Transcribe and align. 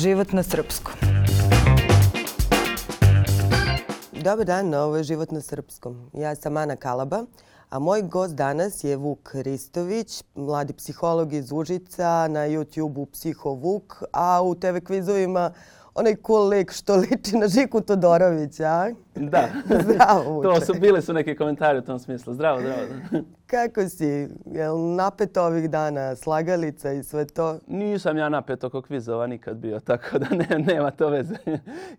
Život 0.00 0.32
na 0.32 0.42
srpskom. 0.42 0.94
Dobar 4.12 4.46
dan, 4.46 4.74
ovo 4.74 4.96
je 4.96 5.04
Život 5.04 5.32
na 5.32 5.40
srpskom. 5.40 6.08
Ja 6.16 6.32
sam 6.34 6.56
Ana 6.56 6.76
Kalaba, 6.76 7.26
a 7.68 7.78
moj 7.78 8.02
gost 8.02 8.34
danas 8.34 8.84
je 8.84 8.96
Vuk 8.96 9.30
Ristović, 9.34 10.22
mladi 10.34 10.72
psiholog 10.72 11.32
iz 11.32 11.52
Užica, 11.52 12.28
na 12.32 12.48
YouTube-u 12.48 13.06
Psiho 13.12 13.50
Vuk, 13.50 14.02
a 14.12 14.42
u 14.42 14.54
TV 14.54 14.80
kvizovima 14.84 15.52
onaj 15.94 16.16
cool 16.26 16.48
lik 16.48 16.72
što 16.72 16.96
liči 16.96 17.36
na 17.36 17.48
Žiku 17.48 17.80
Todorovića, 17.80 18.64
a? 18.64 18.90
Da. 19.14 19.48
Zdravo, 19.84 20.32
Vuče. 20.32 20.48
to 20.48 20.60
su 20.60 20.74
bili 20.80 21.02
su 21.02 21.12
neki 21.12 21.36
komentari 21.36 21.78
u 21.78 21.82
tom 21.82 21.98
smislu. 21.98 22.34
Zdravo, 22.34 22.60
zdravo. 22.60 22.80
Kako 23.46 23.88
si? 23.88 24.28
Jel 24.46 24.94
napet 24.94 25.36
ovih 25.36 25.70
dana, 25.70 26.16
slagalica 26.16 26.92
i 26.92 27.02
sve 27.02 27.24
to? 27.24 27.58
Nisam 27.66 28.16
ja 28.16 28.28
napet 28.28 28.64
oko 28.64 28.82
kvizova 28.82 29.26
nikad 29.26 29.56
bio, 29.56 29.80
tako 29.80 30.18
da 30.18 30.26
ne, 30.28 30.58
nema 30.58 30.90
to 30.90 31.08
veze. 31.08 31.34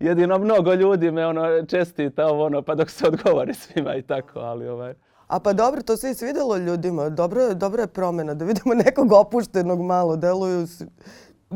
Jedino 0.00 0.38
mnogo 0.38 0.74
ljudi 0.74 1.10
me 1.10 1.26
ono 1.26 1.66
čestita 1.66 2.26
ovo 2.26 2.44
ono, 2.44 2.62
pa 2.62 2.74
dok 2.74 2.90
se 2.90 3.06
odgovori 3.06 3.54
svima 3.54 3.94
i 3.94 4.02
tako, 4.02 4.38
ali 4.38 4.68
ovaj... 4.68 4.94
A 5.26 5.40
pa 5.40 5.52
dobro, 5.52 5.82
to 5.82 5.96
se 5.96 6.10
i 6.10 6.14
svidjelo 6.14 6.56
ljudima. 6.56 7.08
Dobro, 7.08 7.54
dobra 7.54 7.82
je 7.82 7.86
promjena 7.86 8.34
da 8.34 8.44
vidimo 8.44 8.74
nekog 8.74 9.12
opuštenog 9.12 9.80
malo. 9.80 10.16
Deluju 10.16 10.66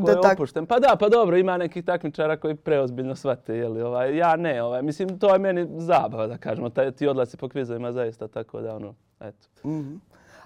Ko 0.05 0.11
je 0.11 0.33
opušten? 0.33 0.65
Pa 0.65 0.79
da, 0.79 0.95
pa 0.99 1.09
dobro, 1.09 1.37
ima 1.37 1.57
nekih 1.57 1.85
takmičara 1.85 2.37
koji 2.37 2.55
preozbiljno 2.55 3.15
shvate, 3.15 3.57
jeli, 3.57 3.81
ovaj, 3.81 4.17
ja 4.17 4.35
ne, 4.35 4.63
ovaj, 4.63 4.81
mislim, 4.81 5.19
to 5.19 5.33
je 5.33 5.39
meni 5.39 5.67
zabava, 5.77 6.27
da 6.27 6.37
kažemo, 6.37 6.69
taj, 6.69 6.91
ti 6.91 7.07
odlasi 7.07 7.37
po 7.37 7.49
kvizovima 7.49 7.91
zaista, 7.91 8.27
tako 8.27 8.61
da, 8.61 8.75
ono, 8.75 8.95
eto. 9.19 9.47
Mhm. 9.65 9.95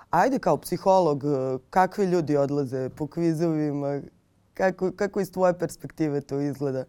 Ajde 0.09 0.39
kao 0.39 0.57
psiholog, 0.57 1.23
kakvi 1.69 2.05
ljudi 2.05 2.37
odlaze 2.37 2.89
po 2.89 3.07
kvizovima? 3.07 4.01
Kako, 4.53 4.91
kako 4.95 5.19
iz 5.19 5.31
tvoje 5.31 5.59
perspektive 5.59 6.21
to 6.21 6.39
izgleda? 6.39 6.83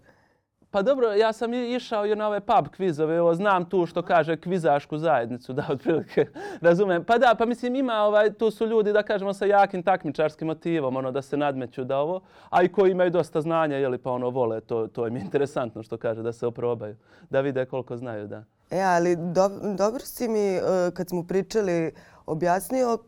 Pa 0.73 0.83
dobro, 0.83 1.13
ja 1.13 1.33
sam 1.33 1.55
išao 1.55 2.07
i 2.07 2.15
na 2.17 2.29
ove 2.29 2.41
pub 2.41 2.69
kvizove, 2.77 3.21
ovo 3.21 3.35
znam 3.35 3.65
tu 3.65 3.87
što 3.87 4.03
kaže 4.03 4.37
kvizašku 4.37 4.99
zajednicu, 4.99 5.53
da, 5.53 5.67
otprilike, 5.71 6.27
razumem. 6.61 7.05
Pa 7.05 7.19
da, 7.19 7.35
pa 7.39 7.47
mislim 7.47 7.75
ima, 7.75 7.95
ovaj, 7.95 8.33
tu 8.33 8.51
su 8.51 8.67
ljudi, 8.67 8.93
da 8.93 9.03
kažemo, 9.03 9.33
sa 9.33 9.47
jakim 9.47 9.83
takmičarskim 9.83 10.47
motivom, 10.47 10.97
ono, 10.97 11.11
da 11.11 11.23
se 11.23 11.37
nadmeću 11.37 11.85
da 11.85 11.99
ovo, 11.99 12.21
a 12.51 12.63
i 12.63 12.69
koji 12.69 12.91
imaju 12.91 13.11
dosta 13.11 13.41
znanja, 13.41 13.77
jeli, 13.77 13.99
pa 13.99 14.11
ono, 14.11 14.31
vole, 14.31 14.61
to, 14.61 14.87
to 14.87 15.07
im 15.07 15.17
je 15.17 15.23
interesantno 15.23 15.83
što 15.83 15.97
kaže, 15.97 16.23
da 16.23 16.33
se 16.33 16.47
oprobaju, 16.47 16.97
da 17.31 17.41
vide 17.41 17.65
koliko 17.65 17.97
znaju, 17.97 18.27
da. 18.27 18.45
E, 18.71 18.81
ali 18.81 19.17
do, 19.17 19.49
dobro 19.77 20.01
si 20.01 20.29
mi, 20.29 20.57
e, 20.57 20.61
kad 20.95 21.09
smo 21.09 21.27
pričali, 21.27 21.93
objasnio 22.27 22.99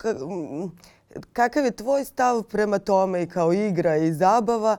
kakav 1.33 1.65
je 1.65 1.71
tvoj 1.71 2.05
stav 2.05 2.43
prema 2.43 2.79
tome 2.79 3.23
i 3.23 3.29
kao 3.29 3.53
igra 3.53 3.97
i 3.97 4.13
zabava, 4.13 4.77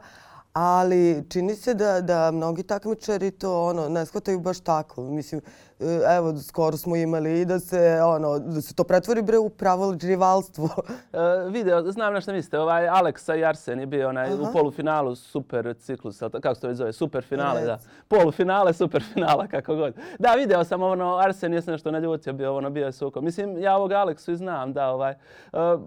ali 0.56 1.23
čini 1.30 1.56
se 1.56 1.73
da, 1.73 2.02
da 2.02 2.31
mnogi 2.31 2.64
takmičari 2.64 3.31
to 3.31 3.64
ono, 3.64 3.89
ne 3.89 4.06
shvataju 4.06 4.39
baš 4.39 4.59
tako. 4.59 5.03
Mislim, 5.03 5.42
evo, 6.17 6.37
skoro 6.37 6.77
smo 6.77 6.95
imali 6.95 7.41
i 7.41 7.45
da 7.45 7.59
se, 7.59 7.99
ono, 8.03 8.39
da 8.39 8.61
se 8.61 8.75
to 8.75 8.83
pretvori 8.83 9.21
bre 9.21 9.37
u 9.37 9.49
pravo 9.49 9.95
rivalstvo. 10.01 10.69
E, 11.13 11.49
video, 11.49 11.91
znam 11.91 12.13
na 12.13 12.21
što 12.21 12.33
mislite, 12.33 12.59
ovaj 12.59 12.87
Aleksa 12.87 13.35
i 13.35 13.45
Arsen 13.45 13.79
je 13.79 13.85
bio 13.85 14.09
onaj, 14.09 14.33
u 14.33 14.47
polufinalu 14.53 15.15
super 15.15 15.73
ciklus, 15.79 16.19
kako 16.41 16.55
se 16.55 16.61
to 16.61 16.67
već 16.67 16.77
zove, 16.77 16.93
super 16.93 17.23
finale, 17.23 17.61
da. 17.61 17.79
Polufinale, 18.07 18.73
super 18.73 19.03
finala, 19.13 19.47
kako 19.51 19.75
god. 19.75 19.93
Da, 20.19 20.33
video 20.33 20.63
sam 20.63 20.81
ono, 20.81 21.17
Arsen 21.17 21.53
je 21.53 21.61
se 21.61 21.71
nešto 21.71 21.91
naljutio, 21.91 22.33
bio 22.33 22.55
ono, 22.55 22.69
bio 22.69 22.85
je 22.85 22.91
suko. 22.91 23.21
Mislim, 23.21 23.57
ja 23.57 23.75
ovog 23.75 23.91
Aleksu 23.91 24.31
i 24.31 24.35
znam, 24.35 24.73
da, 24.73 24.89
ovaj, 24.89 25.11
e, 25.11 25.17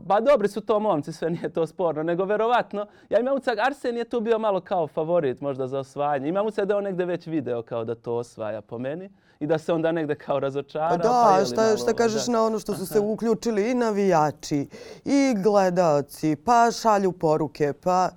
pa 0.08 0.20
dobri 0.20 0.48
su 0.48 0.60
to 0.60 0.80
momci, 0.80 1.12
sve 1.12 1.30
nije 1.30 1.48
to 1.48 1.66
sporno, 1.66 2.02
nego 2.02 2.24
verovatno, 2.24 2.86
ja 3.10 3.20
imam 3.20 3.36
ucak, 3.36 3.58
Arsen 3.58 3.96
je 3.96 4.04
tu 4.04 4.20
bio 4.20 4.38
malo 4.38 4.60
kao 4.60 4.86
favorit 4.86 5.40
možda 5.40 5.66
za 5.66 5.78
osvajanje. 5.78 6.28
Imam 6.28 6.46
ucak 6.46 6.64
da 6.64 6.76
on 6.76 6.84
negde 6.84 7.04
već 7.04 7.26
video 7.26 7.62
kao 7.62 7.84
da 7.84 7.94
to 7.94 8.14
osvaja 8.14 8.60
po 8.60 8.78
meni 8.78 9.10
i 9.40 9.46
da 9.46 9.58
se 9.58 9.72
onda 9.78 9.92
negde 9.92 10.14
kao 10.14 10.40
razočara. 10.40 10.88
Pa 10.88 10.96
da, 10.96 11.24
pa 11.26 11.38
je 11.38 11.46
šta, 11.46 11.62
malo, 11.62 11.76
šta 11.76 11.92
kažeš 11.94 12.26
da. 12.26 12.32
na 12.32 12.42
ono 12.44 12.58
što 12.58 12.74
su 12.74 12.86
se 12.86 13.00
uključili 13.00 13.70
i 13.70 13.74
navijači 13.74 14.68
i 15.04 15.34
gledaoci, 15.42 16.36
pa 16.36 16.70
šalju 16.70 17.12
poruke, 17.12 17.72
pa... 17.72 18.10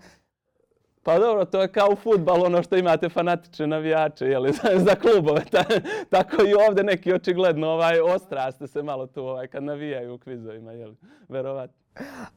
Pa 1.04 1.20
dobro, 1.20 1.46
to 1.46 1.62
je 1.62 1.68
kao 1.68 1.90
u 1.92 1.96
futbalu 1.96 2.46
ono 2.46 2.64
što 2.64 2.78
imate 2.78 3.10
fanatične 3.10 3.68
navijače 3.68 4.26
jeli, 4.26 4.54
za, 4.64 4.70
za 4.86 4.96
klubove. 4.96 5.42
Ta, 5.52 5.64
tako 6.10 6.44
i 6.44 6.54
ovdje 6.68 6.84
neki 6.84 7.14
očigledno 7.14 7.68
ovaj, 7.68 8.00
ostraste 8.00 8.68
se 8.68 8.84
malo 8.84 9.08
tu 9.08 9.22
ovaj, 9.22 9.48
kad 9.48 9.64
navijaju 9.64 10.14
u 10.14 10.18
kvizovima, 10.18 10.72
jeli, 10.72 10.96
verovatno. 11.30 11.78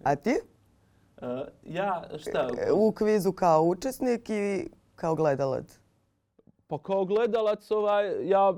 A 0.02 0.16
ti? 0.16 0.34
Uh, 1.22 1.28
ja, 1.62 2.04
šta? 2.18 2.48
U 2.72 2.92
kvizu 2.92 3.32
kao 3.32 3.62
učesnik 3.62 4.30
i 4.30 4.68
kao 4.96 5.14
gledalac. 5.14 5.83
Pa 6.66 6.78
kao 6.78 7.04
gledalac, 7.04 7.70
ovaj, 7.70 8.28
ja, 8.28 8.48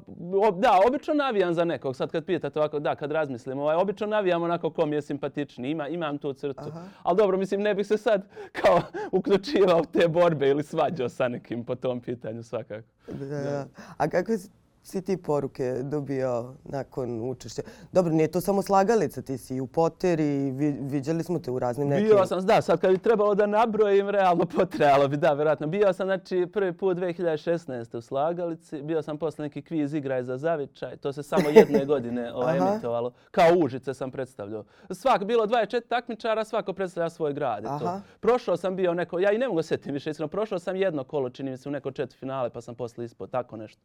ob, 0.49 0.61
da, 0.61 0.81
obično 0.87 1.15
navijam 1.15 1.55
za 1.55 1.65
nekog. 1.65 1.97
Sad 1.97 2.11
kad 2.11 2.25
pitate 2.25 2.59
ovako, 2.59 2.79
da, 2.79 2.95
kad 2.95 3.13
razmislim, 3.13 3.59
ovaj, 3.59 3.77
obično 3.77 4.07
navijam 4.07 4.43
onako 4.43 4.71
ko 4.71 4.87
mi 4.87 4.97
je 4.97 5.03
simpatični. 5.03 5.71
Ima, 5.71 5.89
imam 5.89 6.19
tu 6.19 6.33
crtu. 6.33 6.65
Aha. 6.69 6.85
Ali 7.03 7.17
dobro, 7.17 7.39
mislim, 7.39 7.61
ne 7.61 7.75
bih 7.75 7.87
se 7.87 7.99
sad 7.99 8.29
kao 8.53 8.81
uključivao 9.19 9.79
u 9.79 9.85
te 9.93 10.09
borbe 10.09 10.49
ili 10.49 10.63
svađao 10.63 11.09
sa 11.09 11.29
nekim 11.29 11.65
po 11.65 11.75
tom 11.75 12.01
pitanju 12.01 12.43
svakako. 12.43 12.89
Da, 13.07 13.27
da. 13.27 13.67
A 13.97 14.09
kakve 14.09 14.39
si- 14.87 15.03
ti 15.03 15.17
poruke 15.17 15.81
dobio 15.83 16.55
nakon 16.65 17.31
učešća? 17.31 17.63
Dobro, 17.93 18.13
nije 18.13 18.31
to 18.31 18.41
samo 18.41 18.63
slagalica, 18.63 19.23
ti 19.23 19.39
si 19.39 19.57
i 19.57 19.61
u 19.61 19.67
poteri, 19.67 20.51
vi, 20.51 20.77
viđali 20.81 21.23
smo 21.25 21.39
te 21.39 21.51
u 21.51 21.59
raznim 21.59 21.89
nekim... 21.89 22.07
Bio 22.09 22.27
sam, 22.27 22.47
da, 22.47 22.63
sad 22.63 22.81
kad 22.81 22.91
bi 22.91 22.99
trebalo 22.99 23.35
da 23.35 23.47
nabrojim, 23.47 24.11
realno 24.11 24.47
potrebalo 24.57 25.09
bi, 25.09 25.17
da, 25.17 25.33
vjerojatno. 25.33 25.67
Bio 25.67 25.93
sam, 25.93 26.07
znači, 26.07 26.47
prvi 26.53 26.73
put 26.73 26.97
2016. 26.97 27.97
u 27.97 28.01
Slagalici, 28.01 28.83
bio 28.83 29.03
sam 29.03 29.19
posle 29.19 29.43
neki 29.43 29.63
kviz 29.63 29.95
igraj 29.95 30.23
za 30.23 30.37
zavičaj, 30.37 30.97
to 30.97 31.13
se 31.13 31.23
samo 31.23 31.49
jedne 31.49 31.85
godine 31.93 32.33
ovaj, 32.35 32.59
emitovalo. 32.59 33.13
Kao 33.31 33.55
Užice 33.59 33.95
sam 33.95 34.11
predstavljao. 34.11 34.65
Svak, 34.91 35.25
bilo 35.25 35.47
24 35.47 35.81
takmičara, 35.89 36.45
svako 36.45 36.73
predstavlja 36.73 37.11
svoj 37.11 37.33
grad. 37.33 37.65
i 37.65 37.67
To. 37.67 38.01
Prošao 38.21 38.57
sam 38.57 38.77
bio 38.77 38.95
neko, 38.95 39.19
ja 39.19 39.33
i 39.33 39.39
ne 39.39 39.49
mogu 39.49 39.63
sjetiti 39.63 39.93
više, 39.93 40.11
iskreno, 40.11 40.29
prošao 40.29 40.59
sam 40.59 40.77
jedno 40.77 41.05
kolo, 41.05 41.31
čini 41.31 41.51
mi 41.51 41.57
se, 41.57 41.69
u 41.69 41.73
neko 41.73 41.91
četiri 41.91 42.19
finale, 42.19 42.51
pa 42.51 42.61
sam 42.61 42.75
posle 42.75 43.05
ispod, 43.05 43.31
tako 43.31 43.57
nešto. 43.57 43.81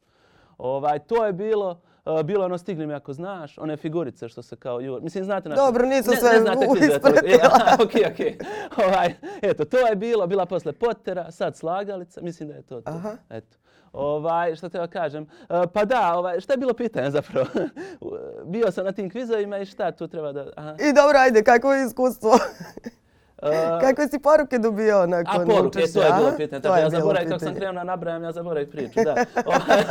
Ovaj, 0.57 0.99
to 0.99 1.25
je 1.25 1.33
bilo, 1.33 1.81
uh, 2.05 2.21
bilo 2.21 2.45
ono 2.45 2.57
stigli 2.57 2.87
mi 2.87 2.93
ako 2.93 3.13
znaš, 3.13 3.57
one 3.57 3.77
figurice 3.77 4.29
što 4.29 4.41
se 4.41 4.55
kao 4.55 4.79
jur. 4.79 5.01
Mislim, 5.01 5.23
znate 5.23 5.49
na 5.49 5.55
Dobro, 5.55 5.85
nisam 5.85 6.13
ne, 6.13 6.19
sve 6.19 6.33
ne 6.33 6.39
znate 6.39 6.65
ispratila. 6.79 7.49
Okej, 7.85 8.05
okej. 8.11 8.37
Ovaj, 8.87 9.15
eto, 9.41 9.65
to 9.65 9.87
je 9.87 9.95
bilo, 9.95 10.27
bila 10.27 10.45
posle 10.45 10.73
Pottera, 10.73 11.31
sad 11.31 11.55
slagalica, 11.55 12.21
mislim 12.21 12.49
da 12.49 12.55
je 12.55 12.61
to 12.61 12.81
to. 12.81 12.91
Aha. 12.91 13.11
Eto. 13.29 13.57
Ovaj, 13.93 14.55
šta 14.55 14.69
te 14.69 14.87
kažem? 14.87 15.23
E, 15.23 15.67
pa 15.73 15.85
da, 15.85 16.13
ovaj, 16.17 16.39
šta 16.39 16.53
je 16.53 16.57
bilo 16.57 16.73
pitanje 16.73 17.11
zapravo? 17.11 17.47
Bio 18.53 18.71
sam 18.71 18.85
na 18.85 18.91
tim 18.91 19.09
kvizovima 19.09 19.57
i 19.57 19.65
šta 19.65 19.91
tu 19.91 20.07
treba 20.07 20.31
da... 20.31 20.49
Aha. 20.55 20.75
I 20.89 20.93
dobro, 20.93 21.17
ajde, 21.17 21.43
kakvo 21.43 21.73
je 21.73 21.85
iskustvo? 21.85 22.31
Kakve 23.81 24.07
si 24.07 24.19
poruke 24.19 24.57
dobio 24.59 25.07
nakon 25.07 25.41
A 25.41 25.45
poruke, 25.45 25.79
učešća? 25.79 25.99
to 25.99 26.05
je 26.05 26.13
bilo 26.17 26.31
pitanje. 26.37 26.61
Tako 26.61 26.75
je 26.75 26.81
ja 26.81 26.89
zaboravim 26.89 27.29
kako 27.29 27.39
sam 27.39 27.55
krenuo 27.55 27.73
na 27.73 27.83
nabrajam, 27.83 28.23
ja 28.23 28.31
zaboravim 28.31 28.69
priču, 28.69 28.99
da. 29.03 29.11
Ovaj, 29.45 29.59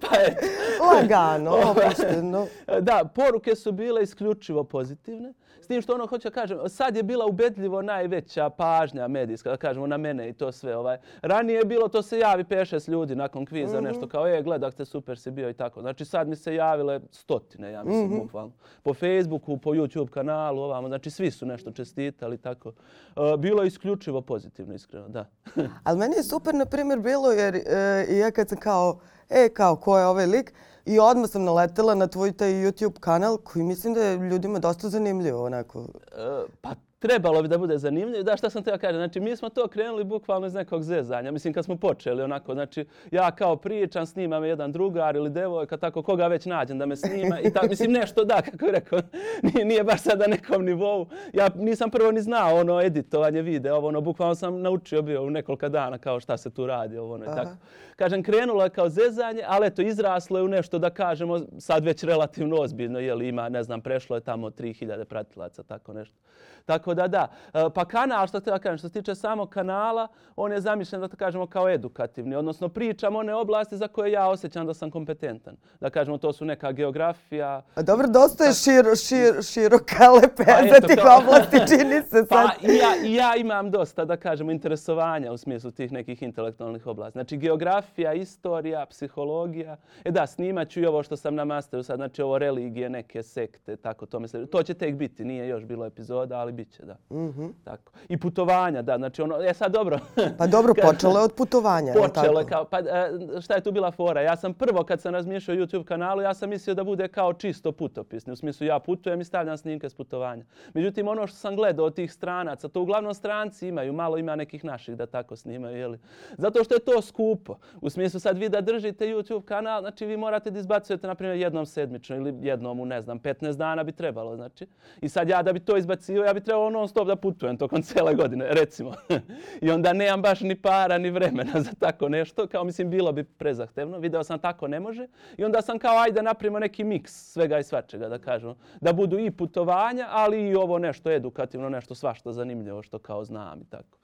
pa 0.00 0.16
eto. 0.26 0.46
Lagano, 0.94 1.50
Ovaj, 1.50 1.86
opušteno. 1.86 2.46
Da, 2.80 3.04
poruke 3.14 3.56
su 3.56 3.72
bile 3.72 4.02
isključivo 4.02 4.64
pozitivne. 4.64 5.32
S 5.60 5.66
tim 5.66 5.82
što 5.82 5.94
ono 5.94 6.06
hoću 6.06 6.28
da 6.28 6.32
kažem, 6.32 6.58
sad 6.68 6.96
je 6.96 7.02
bila 7.02 7.26
ubedljivo 7.26 7.82
najveća 7.82 8.50
pažnja 8.50 9.08
medijska, 9.08 9.50
da 9.50 9.56
kažemo, 9.56 9.86
na 9.86 9.96
mene 9.96 10.28
i 10.28 10.32
to 10.32 10.52
sve. 10.52 10.76
Ovaj. 10.76 10.98
Ranije 11.22 11.56
je 11.56 11.64
bilo, 11.64 11.88
to 11.88 12.02
se 12.02 12.18
javi 12.18 12.44
5-6 12.44 12.88
ljudi 12.88 13.16
nakon 13.16 13.46
kviza, 13.46 13.76
Mhm. 13.76 13.84
nešto 13.84 14.08
kao, 14.08 14.28
e, 14.28 14.42
gledak 14.42 14.74
te 14.74 14.84
super 14.84 15.18
si 15.18 15.30
bio 15.30 15.50
i 15.50 15.54
tako. 15.54 15.80
Znači 15.80 16.04
sad 16.04 16.28
mi 16.28 16.36
se 16.36 16.54
javile 16.54 17.00
stotine, 17.10 17.72
ja 17.72 17.84
mislim, 17.84 18.06
Mhm. 18.06 18.16
bukvalno. 18.16 18.52
Po 18.82 18.94
Facebooku, 18.94 19.56
po 19.56 19.70
YouTube 19.70 20.08
kanalu, 20.08 20.62
ovamo, 20.62 20.88
znači 20.88 21.10
svi 21.10 21.30
su 21.30 21.46
nešto 21.46 21.70
čestitali, 21.72 22.38
tako. 22.38 22.72
E, 23.08 23.36
bilo 23.38 23.62
je 23.62 23.66
isključivo 23.66 24.20
pozitivno, 24.22 24.74
iskreno, 24.74 25.08
da. 25.08 25.26
Ali 25.84 25.98
meni 25.98 26.14
je 26.16 26.22
super, 26.22 26.54
na 26.54 26.64
primjer, 26.66 26.98
bilo 27.00 27.32
jer 27.32 27.54
e, 27.56 27.62
ja 28.10 28.30
kad 28.30 28.48
sam 28.48 28.58
kao, 28.58 28.98
e, 29.30 29.48
kao, 29.48 29.76
ko 29.76 29.98
je 29.98 30.06
ovaj 30.06 30.26
lik? 30.26 30.54
I 30.86 30.98
odmah 30.98 31.30
sam 31.30 31.44
naletela 31.44 31.94
na 31.94 32.06
tvoj 32.06 32.32
taj 32.32 32.52
YouTube 32.52 33.00
kanal 33.00 33.36
koji 33.36 33.64
mislim 33.64 33.94
da 33.94 34.04
je 34.04 34.16
ljudima 34.16 34.58
dosta 34.58 34.88
zanimljivo, 34.88 35.44
onako. 35.44 35.86
E, 36.12 36.42
pa 36.60 36.74
trebalo 37.02 37.42
bi 37.42 37.48
da 37.48 37.58
bude 37.58 37.78
zanimljivo. 37.78 38.22
Da, 38.22 38.36
šta 38.36 38.50
sam 38.50 38.62
teo 38.62 38.78
kažem, 38.78 38.96
znači 38.96 39.20
mi 39.20 39.36
smo 39.36 39.48
to 39.48 39.68
krenuli 39.68 40.04
bukvalno 40.04 40.46
iz 40.46 40.54
nekog 40.54 40.82
zezanja. 40.82 41.30
Mislim, 41.30 41.54
kad 41.54 41.64
smo 41.64 41.76
počeli 41.76 42.22
onako, 42.22 42.54
znači 42.54 42.84
ja 43.10 43.30
kao 43.30 43.56
pričam, 43.56 44.06
snima 44.06 44.40
me 44.40 44.48
jedan 44.48 44.72
drugar 44.72 45.16
ili 45.16 45.30
devojka, 45.30 45.76
tako 45.76 46.02
koga 46.02 46.26
već 46.26 46.46
nađem 46.46 46.78
da 46.78 46.86
me 46.86 46.96
snima 46.96 47.40
i 47.40 47.52
tako, 47.52 47.66
mislim 47.68 47.92
nešto 47.92 48.24
da, 48.24 48.42
kako 48.42 48.66
je 48.66 48.72
rekao, 48.72 48.98
nije, 49.54 49.64
nije 49.64 49.84
baš 49.84 50.00
sad 50.00 50.18
na 50.18 50.26
nekom 50.26 50.64
nivou. 50.64 51.06
Ja 51.32 51.48
nisam 51.56 51.90
prvo 51.90 52.10
ni 52.12 52.20
znao 52.20 52.56
ono 52.56 52.80
editovanje 52.80 53.42
videa, 53.42 53.74
ovo 53.74 53.88
ono, 53.88 54.00
bukvalno 54.00 54.34
sam 54.34 54.60
naučio 54.60 55.02
bio 55.02 55.22
u 55.22 55.30
nekolika 55.30 55.68
dana 55.68 55.98
kao 55.98 56.20
šta 56.20 56.36
se 56.36 56.50
tu 56.50 56.66
radi, 56.66 56.98
ovo 56.98 57.14
ono 57.14 57.24
i 57.24 57.28
tako. 57.28 57.56
Kažem, 57.96 58.22
krenulo 58.22 58.64
je 58.64 58.70
kao 58.70 58.88
zezanje, 58.88 59.42
ali 59.46 59.66
eto, 59.66 59.82
izraslo 59.82 60.38
je 60.38 60.44
u 60.44 60.48
nešto 60.48 60.78
da 60.78 60.90
kažemo 60.90 61.40
sad 61.58 61.84
već 61.84 62.04
relativno 62.04 62.56
ozbiljno, 62.56 62.98
jel 62.98 63.22
ima, 63.22 63.48
ne 63.48 63.62
znam, 63.62 63.80
prešlo 63.80 64.16
je 64.16 64.20
tamo 64.20 64.50
3000 64.50 65.04
pratilaca, 65.04 65.62
tako 65.62 65.92
nešto. 65.92 66.16
Tako 66.64 66.94
da 66.94 67.08
da. 67.08 67.28
E, 67.54 67.70
Pa 67.74 67.84
kanal, 67.84 68.26
što 68.26 68.40
treba 68.40 68.58
kažem, 68.58 68.78
što 68.78 68.88
se 68.88 68.94
tiče 68.94 69.14
samog 69.14 69.48
kanala, 69.50 70.08
on 70.36 70.52
je 70.52 70.60
zamišljen, 70.60 71.00
da 71.00 71.08
to 71.08 71.16
kažemo, 71.16 71.46
kao 71.46 71.68
edukativni. 71.68 72.34
Odnosno 72.36 72.68
pričam 72.68 73.16
one 73.16 73.34
oblasti 73.34 73.76
za 73.76 73.88
koje 73.88 74.12
ja 74.12 74.28
osjećam 74.28 74.66
da 74.66 74.74
sam 74.74 74.90
kompetentan. 74.90 75.56
Da 75.80 75.90
kažemo, 75.90 76.18
to 76.18 76.32
su 76.32 76.44
neka 76.44 76.72
geografija, 76.72 77.62
A 77.74 77.82
dobro, 77.82 78.06
dosta 78.08 78.44
je 78.44 78.52
širo, 78.54 78.96
šir, 78.96 79.42
široka 79.44 80.10
lepeza 80.10 80.80
Pa 80.80 80.86
tih 80.86 80.96
kao- 80.96 81.18
oblasti, 81.18 81.56
čini 81.68 82.02
se 82.02 82.26
sad. 82.26 82.28
Pa 82.28 82.52
ja, 82.62 82.94
ja 83.06 83.36
imam 83.36 83.70
dosta, 83.70 84.04
da 84.04 84.16
kažemo, 84.16 84.50
interesovanja 84.50 85.32
u 85.32 85.36
smislu 85.36 85.70
tih 85.70 85.92
nekih 85.92 86.22
intelektualnih 86.22 86.86
oblasti. 86.86 87.12
Znači, 87.12 87.36
geografija, 87.36 88.12
istorija, 88.12 88.86
psihologija. 88.86 89.76
E 90.04 90.10
da, 90.10 90.26
snimat 90.26 90.68
ću 90.68 90.80
i 90.80 90.86
ovo 90.86 91.02
što 91.02 91.16
sam 91.16 91.34
na 91.34 91.44
masteru 91.44 91.82
sad, 91.82 91.96
znači 91.96 92.22
ovo 92.22 92.38
religije, 92.38 92.90
neke 92.90 93.22
sekte, 93.22 93.76
tako 93.76 94.06
to 94.06 94.20
mislim. 94.20 94.46
To 94.46 94.62
će 94.62 94.74
tek 94.74 94.94
biti, 94.94 95.24
nije 95.24 95.48
još 95.48 95.64
bilo 95.64 95.86
epizoda, 95.86 96.38
ali 96.38 96.51
bit 96.52 96.72
će, 96.72 96.82
da. 96.82 96.96
Mhm. 97.10 97.46
Tako. 97.64 97.92
I 98.08 98.16
putovanja, 98.16 98.82
da, 98.82 98.96
znači 98.96 99.22
ono, 99.22 99.36
e 99.42 99.54
sad 99.54 99.72
dobro. 99.72 99.98
Pa 100.38 100.46
dobro, 100.46 100.74
počelo 100.88 101.18
je 101.18 101.24
od 101.24 101.32
putovanja. 101.34 101.92
Počelo 101.92 102.40
je 102.40 102.46
kao, 102.46 102.64
pa 102.64 102.78
e, 102.78 103.10
šta 103.40 103.54
je 103.54 103.60
tu 103.60 103.72
bila 103.72 103.90
fora? 103.90 104.20
Ja 104.20 104.36
sam 104.36 104.54
prvo 104.54 104.84
kad 104.84 105.00
sam 105.00 105.14
razmišljao 105.14 105.56
YouTube 105.56 105.84
kanalu, 105.84 106.22
ja 106.22 106.34
sam 106.34 106.50
mislio 106.50 106.74
da 106.74 106.84
bude 106.84 107.08
kao 107.08 107.32
čisto 107.32 107.72
putopisni. 107.72 108.32
U 108.32 108.36
smislu 108.36 108.66
ja 108.66 108.78
putujem 108.78 109.20
i 109.20 109.24
stavljam 109.24 109.56
snimke 109.56 109.88
s 109.88 109.94
putovanja. 109.94 110.44
Međutim, 110.74 111.08
ono 111.08 111.26
što 111.26 111.36
sam 111.36 111.56
gledao 111.56 111.86
od 111.86 111.94
tih 111.94 112.12
stranaca, 112.12 112.68
to 112.68 112.82
uglavnom 112.82 113.14
stranci 113.14 113.68
imaju, 113.68 113.92
malo 113.92 114.18
ima 114.18 114.36
nekih 114.36 114.64
naših 114.64 114.96
da 114.96 115.06
tako 115.06 115.36
snimaju, 115.36 115.76
jeli? 115.76 115.98
Zato 116.38 116.64
što 116.64 116.74
je 116.74 116.80
to 116.80 117.02
skupo. 117.02 117.58
U 117.80 117.90
smislu 117.90 118.20
sad 118.20 118.38
vi 118.38 118.48
da 118.48 118.60
držite 118.60 119.06
YouTube 119.06 119.44
kanal, 119.44 119.80
znači 119.80 120.06
vi 120.06 120.16
morate 120.16 120.50
da 120.50 120.58
izbacujete, 120.58 121.06
na 121.06 121.14
primjer, 121.14 121.36
jednom 121.36 121.66
sedmično 121.66 122.16
ili 122.16 122.34
jednom 122.40 122.80
u, 122.80 122.86
ne 122.86 123.02
znam, 123.02 123.20
15 123.20 123.56
dana 123.56 123.84
bi 123.84 123.92
trebalo, 123.92 124.36
znači. 124.36 124.66
I 125.00 125.08
sad 125.08 125.28
ja 125.28 125.42
da 125.42 125.52
bi 125.52 125.60
to 125.60 125.76
izbacio, 125.76 126.24
ja 126.24 126.34
bi 126.34 126.41
trebalo 126.42 126.70
non 126.70 126.88
stop 126.88 127.06
da 127.06 127.16
putujem 127.16 127.56
tokom 127.56 127.82
cijele 127.82 128.14
godine, 128.14 128.46
recimo. 128.50 128.92
I 129.60 129.70
onda 129.70 129.92
nemam 129.92 130.22
baš 130.22 130.40
ni 130.40 130.54
para 130.62 130.98
ni 130.98 131.10
vremena 131.10 131.60
za 131.60 131.70
tako 131.78 132.08
nešto, 132.08 132.46
kao 132.46 132.64
mislim 132.64 132.90
bilo 132.90 133.12
bi 133.12 133.24
prezahtevno, 133.24 133.98
video 133.98 134.24
sam 134.24 134.38
tako 134.38 134.68
ne 134.68 134.80
može. 134.80 135.06
I 135.36 135.44
onda 135.44 135.62
sam 135.62 135.78
kao 135.78 135.98
ajde 135.98 136.22
napravimo 136.22 136.58
neki 136.58 136.84
miks 136.84 137.32
svega 137.32 137.58
i 137.58 137.64
svačega 137.64 138.08
da 138.08 138.18
kažemo. 138.18 138.56
Da 138.80 138.92
budu 138.92 139.18
i 139.18 139.30
putovanja, 139.30 140.08
ali 140.10 140.48
i 140.48 140.54
ovo 140.54 140.78
nešto 140.78 141.10
edukativno, 141.10 141.68
nešto 141.68 141.94
svašta 141.94 142.32
zanimljivo 142.32 142.82
što 142.82 142.98
kao 142.98 143.24
znam 143.24 143.60
i 143.60 143.64
tako. 143.64 143.98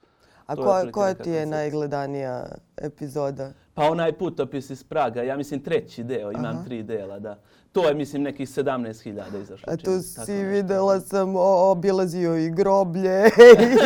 A 0.45 0.55
koja, 0.55 0.83
neka 0.83 1.13
ti 1.13 1.29
je 1.29 1.45
najgledanija 1.45 2.45
epizoda? 2.77 3.51
Pa 3.79 3.89
onaj 3.91 4.11
putopis 4.13 4.69
iz 4.69 4.83
Praga, 4.83 5.23
ja 5.23 5.37
mislim 5.37 5.59
treći 5.63 6.03
deo, 6.03 6.31
imam 6.31 6.65
tri 6.65 6.83
dela, 6.83 7.19
da. 7.19 7.39
To 7.71 7.87
je 7.87 7.93
mislim 7.93 8.23
nekih 8.23 8.49
17.000 8.49 9.41
izašlo. 9.41 9.73
A 9.73 9.77
tu 9.77 9.83
tako 9.83 10.01
si 10.01 10.31
nešto. 10.31 10.49
videla 10.49 10.99
sam 10.99 11.35
o- 11.35 11.71
obilazio 11.71 12.37
i 12.37 12.49
groblje. 12.49 13.25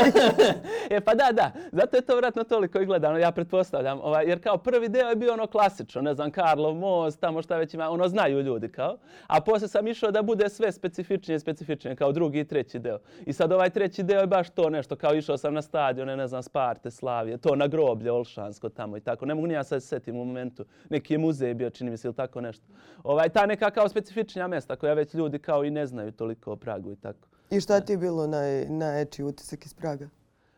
e 0.96 1.02
pa 1.02 1.14
da, 1.14 1.32
da, 1.32 1.52
zato 1.72 1.98
je 1.98 2.02
to 2.02 2.16
vratno 2.16 2.44
toliko 2.44 2.80
i 2.80 2.86
gledano, 2.86 3.18
ja 3.18 3.32
pretpostavljam. 3.32 4.00
Ovaj, 4.04 4.26
jer 4.26 4.44
kao 4.44 4.58
prvi 4.58 4.90
deo 4.90 5.10
je 5.10 5.16
bio 5.16 5.34
ono 5.34 5.48
klasično, 5.48 6.02
ne 6.02 6.14
znam, 6.14 6.32
Karlov 6.32 6.76
most, 6.76 7.20
tamo 7.20 7.42
šta 7.42 7.58
već 7.58 7.74
ima, 7.74 7.90
ono 7.90 8.08
znaju 8.08 8.42
ljudi 8.42 8.72
kao. 8.72 8.98
A 9.28 9.42
poslije 9.42 9.68
sam 9.68 9.88
išao 9.88 10.12
da 10.12 10.22
bude 10.22 10.50
sve 10.50 10.72
specifičnije 10.72 11.36
i 11.36 11.40
specifičnije, 11.40 11.96
kao 11.96 12.12
drugi 12.12 12.40
i 12.40 12.48
treći 12.48 12.80
deo. 12.80 13.00
I 13.26 13.34
sad 13.34 13.52
ovaj 13.52 13.70
treći 13.70 14.04
deo 14.04 14.20
je 14.20 14.28
baš 14.28 14.50
to 14.50 14.70
nešto, 14.70 14.96
kao 14.96 15.16
išao 15.16 15.38
sam 15.38 15.54
na 15.54 15.62
stadione, 15.62 16.18
ne 16.18 16.28
znam, 16.28 16.44
Sparte, 16.44 16.92
Slavije, 16.92 17.38
to 17.38 17.56
na 17.56 17.68
groblje, 17.68 18.12
Olšansko 18.12 18.70
tamo 18.70 18.98
i 18.98 19.02
tako. 19.02 19.26
Ne 19.26 19.36
mogu 19.36 19.48
ni 19.48 19.54
ja 19.54 19.64
sad 19.64 19.83
se 19.84 19.90
setim 19.90 20.16
u 20.16 20.26
momentu. 20.26 20.66
Neki 20.90 21.14
je 21.14 21.18
muzej 21.18 21.54
bio, 21.54 21.70
čini 21.70 21.92
mi 21.92 21.98
se, 21.98 22.08
ili 22.08 22.16
tako 22.16 22.42
nešto. 22.42 22.66
Ovaj, 23.04 23.30
ta 23.30 23.46
neka 23.46 23.72
kao 23.72 23.90
specifičnija 23.90 24.48
mjesta 24.48 24.76
koja 24.76 24.94
već 24.94 25.14
ljudi 25.14 25.40
kao 25.40 25.66
i 25.66 25.72
ne 25.72 25.86
znaju 25.86 26.12
toliko 26.12 26.52
o 26.52 26.56
Pragu 26.56 26.92
i 26.92 26.96
tako. 26.96 27.28
I 27.50 27.62
šta 27.62 27.80
ti 27.82 27.94
je 27.94 27.98
bilo 27.98 28.28
naj, 28.28 28.66
najjači 28.66 29.24
utisak 29.24 29.66
iz 29.66 29.74
Praga? 29.74 30.10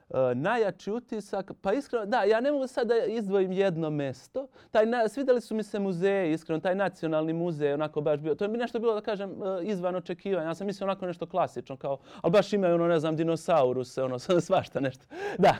E, 0.10 0.36
najjači 0.36 0.92
utisak, 0.92 1.52
pa 1.62 1.74
iskreno, 1.74 2.06
da, 2.06 2.24
ja 2.24 2.40
ne 2.42 2.52
mogu 2.52 2.68
sad 2.68 2.88
da 2.88 2.96
izdvojim 3.06 3.52
jedno 3.52 3.90
mesto. 3.90 4.48
Taj, 4.72 4.86
na, 4.86 5.08
svidjeli 5.08 5.42
su 5.42 5.56
mi 5.56 5.64
se 5.64 5.80
muzeji, 5.80 6.34
iskreno, 6.34 6.60
taj 6.60 6.76
nacionalni 6.76 7.34
muzej, 7.34 7.74
onako 7.74 8.02
baš 8.02 8.20
bio, 8.20 8.36
to 8.36 8.44
je 8.44 8.48
mi 8.48 8.58
nešto 8.58 8.80
bilo, 8.80 8.94
da 8.94 9.02
kažem, 9.02 9.32
e, 9.32 9.64
izvan 9.64 9.96
očekivanja. 9.96 10.48
Ja 10.48 10.56
sam 10.56 10.68
mislio 10.68 10.86
onako 10.86 11.06
nešto 11.06 11.26
klasično, 11.26 11.78
kao, 11.78 11.98
ali 12.22 12.32
baš 12.32 12.54
imaju 12.54 12.76
ono, 12.76 12.88
ne 12.88 13.00
znam, 13.00 13.16
dinosauruse, 13.16 14.04
ono, 14.04 14.20
svašta 14.48 14.80
nešto. 14.80 15.06
Da, 15.38 15.56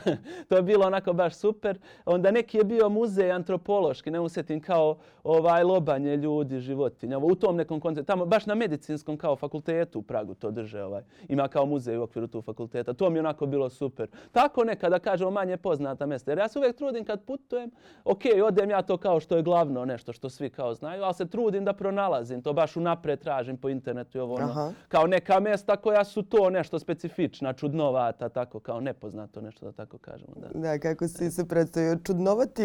to 0.48 0.56
je 0.56 0.62
bilo 0.62 0.86
onako 0.86 1.12
baš 1.12 1.34
super. 1.34 1.78
Onda 2.04 2.30
neki 2.30 2.58
je 2.58 2.64
bio 2.64 2.88
muzej 2.88 3.32
antropološki, 3.32 4.10
ne 4.10 4.20
usjetim, 4.20 4.60
kao 4.60 4.98
ovaj 5.24 5.62
lobanje 5.62 6.16
ljudi, 6.16 6.60
životinja, 6.60 7.16
ovo, 7.16 7.26
u 7.26 7.34
tom 7.34 7.56
nekom 7.56 7.80
konceptu, 7.80 8.06
tamo 8.06 8.26
baš 8.26 8.46
na 8.46 8.54
medicinskom 8.54 9.16
kao 9.16 9.36
fakultetu 9.36 9.98
u 9.98 10.02
Pragu 10.02 10.34
to 10.34 10.50
drže, 10.50 10.82
ovaj. 10.82 11.02
ima 11.28 11.48
kao 11.48 11.66
muzej 11.66 11.96
u 11.96 12.02
okviru 12.02 12.26
tu 12.26 12.42
fakulteta. 12.42 12.92
To 12.92 13.10
mi 13.10 13.16
je 13.16 13.20
onako 13.20 13.46
bilo 13.46 13.70
super. 13.70 14.08
Tako 14.36 14.64
neka, 14.64 14.88
da 14.88 14.98
kažemo, 14.98 15.30
manje 15.30 15.56
poznata 15.56 16.06
mjesta. 16.06 16.30
Jer 16.30 16.38
ja 16.38 16.48
se 16.48 16.58
uvijek 16.58 16.76
trudim 16.76 17.04
kad 17.04 17.24
putujem, 17.24 17.70
ok, 18.04 18.20
odem 18.44 18.70
ja 18.70 18.82
to 18.82 18.96
kao 18.96 19.20
što 19.20 19.36
je 19.36 19.42
glavno 19.42 19.84
nešto 19.84 20.12
što 20.12 20.30
svi 20.30 20.50
kao 20.50 20.74
znaju, 20.74 21.02
ali 21.02 21.14
se 21.14 21.26
trudim 21.26 21.64
da 21.64 21.72
pronalazim 21.72 22.42
to, 22.42 22.52
baš 22.52 22.76
unapred 22.76 23.20
tražim 23.20 23.56
po 23.56 23.68
internetu 23.68 24.18
i 24.18 24.20
ovo 24.20 24.34
ono. 24.34 24.44
Aha. 24.44 24.72
Kao 24.88 25.06
neka 25.06 25.40
mjesta 25.40 25.76
koja 25.76 26.04
su 26.04 26.22
to 26.22 26.50
nešto 26.50 26.78
specifična, 26.78 27.52
čudnovata, 27.52 28.28
tako 28.28 28.60
kao 28.60 28.80
nepoznato 28.80 29.40
nešto 29.40 29.66
da 29.66 29.72
tako 29.72 29.98
kažemo. 29.98 30.32
Da. 30.36 30.60
Da, 30.60 30.78
kako 30.78 31.08
si 31.08 31.30
se 31.30 31.48
predstavio? 31.48 31.98
Čudnovati 32.04 32.62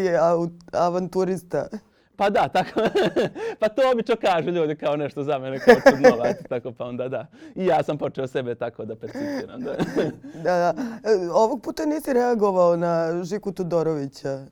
avanturista. 0.73 1.67
Pa 2.15 2.29
da, 2.29 2.47
tako. 2.47 2.81
pa 3.59 3.69
to 3.69 3.81
obično 3.91 4.15
kažu 4.15 4.49
ljudi 4.49 4.75
kao 4.75 4.95
nešto 4.95 5.23
za 5.23 5.39
mene 5.39 5.59
kao 5.59 5.75
čudnovat, 5.91 6.35
tako 6.49 6.71
pa 6.71 6.85
onda 6.85 7.07
da. 7.07 7.25
I 7.55 7.65
ja 7.65 7.83
sam 7.83 7.97
počeo 7.97 8.27
sebe 8.27 8.55
tako 8.55 8.85
da 8.85 8.95
percipiram. 8.95 9.61
Da. 9.61 9.71
Da, 10.43 10.57
da. 10.57 10.73
E, 11.09 11.29
ovog 11.33 11.61
puta 11.61 11.85
nisi 11.85 12.13
reagovao 12.13 12.77
na 12.77 13.23
Žiku 13.23 13.51
Todorovića. 13.51 14.45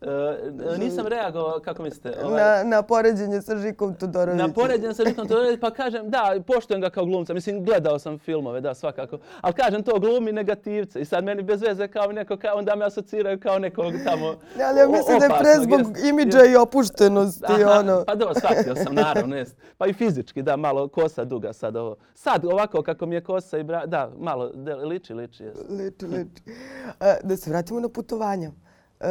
E, 0.00 0.78
nisam 0.78 1.06
reagovao, 1.06 1.60
kako 1.60 1.82
mislite? 1.82 2.12
Ovaj, 2.24 2.42
Na, 2.42 2.64
na 2.66 2.82
poređenje 2.82 3.42
sa 3.42 3.56
Žikom 3.56 3.94
Todorovićem. 3.94 4.46
Na 4.46 4.52
poređen 4.54 4.94
sa 4.94 5.04
Žikom 5.04 5.28
Todorovićem, 5.28 5.60
pa 5.60 5.70
kažem, 5.70 6.10
da, 6.10 6.34
poštujem 6.46 6.80
ga 6.80 6.90
kao 6.90 7.04
glumca, 7.04 7.34
mislim, 7.34 7.64
gledao 7.64 7.98
sam 7.98 8.18
filmove, 8.18 8.60
da, 8.60 8.74
svakako. 8.74 9.18
Ali 9.40 9.54
kažem, 9.54 9.82
to 9.82 10.00
glumi 10.00 10.32
negativce 10.32 11.00
i 11.00 11.04
sad 11.04 11.24
meni 11.24 11.42
bez 11.42 11.62
veze 11.62 11.88
kao 11.88 12.12
neko, 12.12 12.36
kao, 12.36 12.56
onda 12.56 12.76
me 12.76 12.84
asociraju 12.84 13.40
kao 13.40 13.58
nekog 13.58 13.92
tamo 14.04 14.26
Ali 14.62 14.78
ja 14.78 14.88
mislim 14.88 15.18
da 15.18 15.24
je 15.24 15.30
opasnog, 15.30 15.38
pre 15.40 15.62
zbog 15.62 15.80
jest- 15.80 16.08
imidža 16.08 16.44
i 16.44 16.56
opuštenosti. 16.56 17.44
Aha, 17.48 17.78
ono. 17.80 18.04
Pa 18.06 18.14
dobro, 18.14 18.34
shvatio 18.34 18.74
sam, 18.76 18.94
naravno, 18.94 19.36
jest. 19.36 19.56
Pa 19.78 19.86
i 19.86 19.92
fizički, 19.92 20.42
da, 20.42 20.56
malo 20.56 20.88
kosa 20.88 21.24
duga 21.24 21.52
sad 21.52 21.76
ovo. 21.76 21.96
Sad, 22.14 22.44
ovako 22.44 22.82
kako 22.82 23.06
mi 23.06 23.14
je 23.14 23.24
kosa 23.24 23.58
i 23.58 23.62
bra... 23.64 23.86
Da, 23.86 24.10
malo, 24.18 24.48
de, 24.48 24.74
liči, 24.74 25.14
liči, 25.14 25.44
jest. 25.44 25.70
Liči, 25.70 26.06
liči. 26.06 26.42
E, 27.00 27.16
Da 27.22 27.36
se 27.36 27.50
vratimo 27.50 27.80
na 27.80 27.88
putovanja. 27.88 28.50
E, 29.00 29.06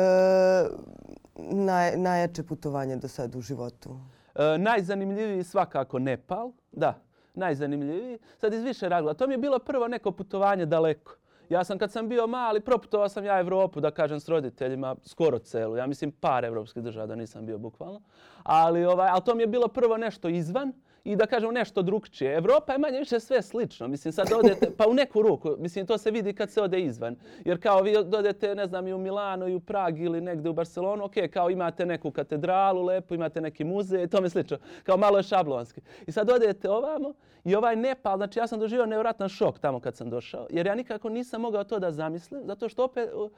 naj, 1.35 1.97
najjače 1.97 2.43
putovanje 2.43 2.95
do 2.95 3.07
sada 3.07 3.37
u 3.37 3.41
životu. 3.41 3.99
E, 4.35 4.57
najzanimljiviji 4.57 5.43
svakako 5.43 5.99
Nepal, 5.99 6.51
da, 6.71 7.01
najzanimljiviji. 7.33 8.17
Sad 8.37 8.53
iz 8.53 8.63
više 8.63 8.89
razloga. 8.89 9.17
To 9.17 9.27
mi 9.27 9.33
je 9.33 9.37
bilo 9.37 9.59
prvo 9.59 9.87
neko 9.87 10.11
putovanje 10.11 10.65
daleko. 10.65 11.15
Ja 11.49 11.63
sam 11.63 11.77
kad 11.77 11.91
sam 11.91 12.09
bio 12.09 12.27
mali, 12.27 12.59
proputovao 12.59 13.09
sam 13.09 13.25
ja 13.25 13.39
Evropu, 13.39 13.81
da 13.81 13.91
kažem, 13.91 14.19
s 14.19 14.29
roditeljima, 14.29 14.95
skoro 15.03 15.39
celu. 15.39 15.77
Ja 15.77 15.87
mislim 15.87 16.11
par 16.11 16.45
evropskih 16.45 16.83
država 16.83 17.07
da 17.07 17.15
nisam 17.15 17.45
bio 17.45 17.57
bukvalno. 17.57 18.01
Ali, 18.43 18.85
ovaj, 18.85 19.09
ali 19.11 19.21
to 19.25 19.35
mi 19.35 19.43
je 19.43 19.47
bilo 19.47 19.67
prvo 19.67 19.97
nešto 19.97 20.29
izvan 20.29 20.73
i 21.05 21.15
da 21.15 21.25
kažemo 21.25 21.51
nešto 21.51 21.81
drugčije. 21.81 22.35
Evropa 22.37 22.73
je 22.73 22.79
manje 22.79 22.99
više 22.99 23.19
sve 23.19 23.41
slično. 23.41 23.87
Mislim, 23.87 24.11
sad 24.11 24.27
odete, 24.33 24.71
pa 24.77 24.87
u 24.87 24.93
neku 24.93 25.21
ruku, 25.21 25.55
mislim, 25.57 25.85
to 25.85 25.97
se 25.97 26.11
vidi 26.11 26.33
kad 26.33 26.51
se 26.51 26.61
ode 26.61 26.81
izvan. 26.81 27.15
Jer 27.45 27.61
kao 27.61 27.81
vi 27.81 27.97
odete, 27.97 28.55
ne 28.55 28.67
znam, 28.67 28.87
i 28.87 28.93
u 28.93 28.97
Milano 28.97 29.47
i 29.47 29.55
u 29.55 29.59
Prag 29.59 29.99
ili 29.99 30.21
negde 30.21 30.49
u 30.49 30.53
Barcelonu, 30.53 31.03
ok, 31.03 31.13
kao 31.33 31.49
imate 31.49 31.85
neku 31.85 32.11
katedralu 32.11 32.83
lepu, 32.83 33.13
imate 33.13 33.41
neki 33.41 33.63
muzej 33.63 34.03
i 34.03 34.07
tome 34.07 34.29
slično. 34.29 34.57
Kao 34.83 34.97
malo 34.97 35.17
je 35.17 35.23
šablonski. 35.23 35.81
I 36.07 36.11
sad 36.11 36.29
odete 36.29 36.69
ovamo 36.69 37.13
i 37.45 37.55
ovaj 37.55 37.75
Nepal, 37.75 38.17
znači 38.17 38.39
ja 38.39 38.47
sam 38.47 38.59
doživio 38.59 38.85
nevratan 38.85 39.29
šok 39.29 39.59
tamo 39.59 39.79
kad 39.79 39.95
sam 39.95 40.09
došao, 40.09 40.47
jer 40.49 40.65
ja 40.65 40.75
nikako 40.75 41.09
nisam 41.09 41.41
mogao 41.41 41.63
to 41.63 41.79
da 41.79 41.91
zamislim, 41.91 42.41
zato 42.45 42.69
što 42.69 42.83
opet, 42.83 43.09
uh, 43.13 43.29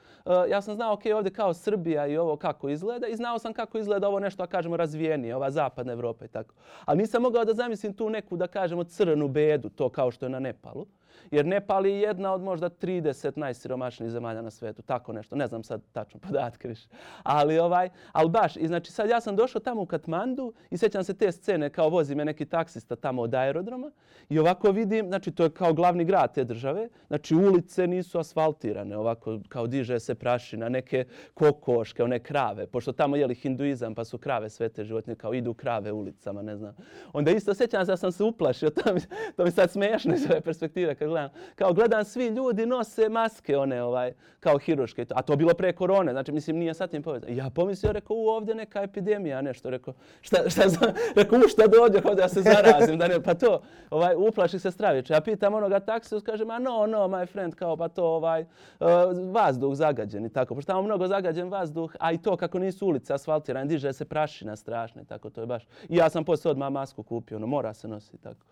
ja 0.50 0.62
sam 0.62 0.74
znao, 0.74 0.92
ok, 0.92 1.02
ovdje 1.14 1.32
kao 1.32 1.54
Srbija 1.54 2.06
i 2.06 2.16
ovo 2.16 2.36
kako 2.36 2.68
izgleda 2.68 3.06
i 3.06 3.16
znao 3.16 3.38
sam 3.38 3.52
kako 3.52 3.78
izgleda 3.78 4.08
ovo 4.08 4.20
nešto, 4.20 4.42
a 4.42 4.46
kažemo, 4.46 4.76
razvijenije, 4.76 5.36
ova 5.36 5.50
zapadna 5.50 5.92
Evropa 5.92 6.24
i 6.24 6.28
tako. 6.28 6.54
Ali 6.84 6.98
nisam 6.98 7.22
mogao 7.22 7.44
da 7.44 7.54
zamislim 7.58 7.92
tu 7.94 8.10
neku, 8.10 8.36
da 8.36 8.46
kažemo, 8.46 8.84
crnu 8.84 9.28
bedu, 9.28 9.68
to 9.68 9.88
kao 9.88 10.10
što 10.10 10.26
je 10.26 10.30
na 10.30 10.40
Nepalu. 10.40 10.86
Jer 11.30 11.46
Nepal 11.46 11.86
je 11.86 12.00
jedna 12.00 12.32
od 12.32 12.42
možda 12.42 12.70
30 12.70 13.38
najsiromašnijih 13.38 14.12
zemalja 14.12 14.42
na 14.42 14.50
svetu, 14.50 14.82
tako 14.82 15.12
nešto. 15.12 15.36
Ne 15.36 15.46
znam 15.46 15.62
sad 15.62 15.82
tačno 15.92 16.20
podatke 16.20 16.68
više. 16.68 16.88
Ali 17.22 17.58
ovaj, 17.58 17.88
ali 18.12 18.30
baš, 18.30 18.56
i 18.56 18.66
znači 18.66 18.92
sad 18.92 19.08
ja 19.10 19.20
sam 19.20 19.36
došao 19.36 19.60
tamo 19.60 19.82
u 19.82 19.86
Katmandu 19.86 20.52
i 20.70 20.78
sjećam 20.78 21.04
se 21.04 21.14
te 21.14 21.32
scene 21.32 21.70
kao 21.70 21.88
vozi 21.88 22.14
me 22.14 22.24
neki 22.24 22.44
taksista 22.46 22.96
tamo 22.96 23.22
od 23.22 23.34
aerodroma 23.34 23.90
i 24.28 24.38
ovako 24.38 24.70
vidim, 24.70 25.06
znači 25.08 25.30
to 25.30 25.42
je 25.42 25.50
kao 25.50 25.72
glavni 25.72 26.04
grad 26.04 26.34
te 26.34 26.44
države, 26.44 26.88
znači 27.06 27.34
ulice 27.34 27.86
nisu 27.86 28.18
asfaltirane, 28.18 28.96
ovako 28.96 29.40
kao 29.48 29.66
diže 29.66 30.00
se 30.00 30.14
prašina, 30.14 30.68
neke 30.68 31.04
kokoške, 31.34 32.04
one 32.04 32.18
krave, 32.18 32.66
pošto 32.66 32.92
tamo 32.92 33.16
je 33.16 33.26
li 33.26 33.34
hinduizam 33.34 33.94
pa 33.94 34.04
su 34.04 34.18
krave 34.18 34.50
svete 34.50 34.84
životinje, 34.84 35.16
kao 35.16 35.34
idu 35.34 35.54
krave 35.54 35.92
ulicama, 35.92 36.42
ne 36.42 36.56
znam. 36.56 36.76
Onda 37.12 37.30
isto 37.30 37.54
sjećam 37.54 37.86
se 37.86 37.92
da 37.92 37.96
sam 37.96 38.12
se 38.12 38.24
uplašio, 38.24 38.70
to 38.70 38.94
mi, 38.94 39.00
to 39.36 39.44
mi 39.44 39.50
sad 39.50 39.70
smiješno 39.70 40.14
iz 40.14 40.26
ove 40.30 40.40
perspektive 40.40 40.94
kad 40.94 41.07
gledam. 41.08 41.30
Kao 41.54 41.72
gledam 41.72 42.04
svi 42.04 42.26
ljudi 42.26 42.66
nose 42.66 43.08
maske 43.08 43.56
one 43.56 43.82
ovaj 43.82 44.12
kao 44.40 44.58
hiruške 44.58 45.06
a 45.10 45.22
to 45.22 45.36
bilo 45.36 45.54
pre 45.54 45.72
korone. 45.72 46.12
Znači 46.12 46.32
mislim 46.32 46.56
nije 46.56 46.74
sa 46.74 46.86
tim 46.86 47.02
povezano. 47.02 47.32
Ja 47.32 47.50
pomislio 47.50 47.92
rekao 47.92 48.16
u 48.16 48.28
ovdje 48.28 48.54
neka 48.54 48.82
epidemija 48.82 49.42
nešto 49.42 49.70
rekao. 49.70 49.94
Šta 50.20 50.50
šta 50.50 50.68
za, 50.68 50.92
rekao 51.16 51.38
u 51.38 51.48
šta 51.48 51.66
dođe 51.66 52.00
hoda 52.00 52.22
ja 52.22 52.28
se 52.28 52.42
zarazim 52.42 52.98
da 52.98 53.08
ne 53.08 53.22
pa 53.22 53.34
to 53.34 53.60
ovaj 53.90 54.14
uplaši 54.16 54.58
se 54.58 54.70
straviče. 54.70 55.12
Ja 55.12 55.20
pitam 55.20 55.54
onoga 55.54 55.80
taksiju, 55.80 56.20
kaže 56.26 56.44
ma 56.44 56.58
no 56.58 56.86
no 56.86 57.08
my 57.08 57.26
friend 57.26 57.54
kao 57.54 57.76
pa 57.76 57.88
to 57.88 58.04
ovaj 58.04 58.42
uh, 58.42 58.86
vazduh 59.32 59.74
zagađen 59.74 60.24
i 60.26 60.32
tako. 60.32 60.54
Pošto 60.54 60.72
tamo 60.72 60.82
mnogo 60.82 61.06
zagađen 61.06 61.48
vazduh, 61.48 61.92
a 62.00 62.12
i 62.12 62.18
to 62.18 62.36
kako 62.36 62.58
nisu 62.58 62.86
ulice 62.86 63.14
asfaltirane, 63.14 63.66
diže 63.66 63.92
se 63.92 64.04
prašina 64.04 64.56
strašne, 64.56 65.04
tako 65.04 65.30
to 65.30 65.40
je 65.40 65.46
baš. 65.46 65.66
I 65.88 65.96
ja 65.96 66.10
sam 66.10 66.24
posle 66.24 66.50
odmah 66.50 66.72
masku 66.72 67.02
kupio, 67.02 67.36
ono 67.36 67.46
mora 67.46 67.74
se 67.74 67.88
nositi 67.88 68.18
tako. 68.18 68.46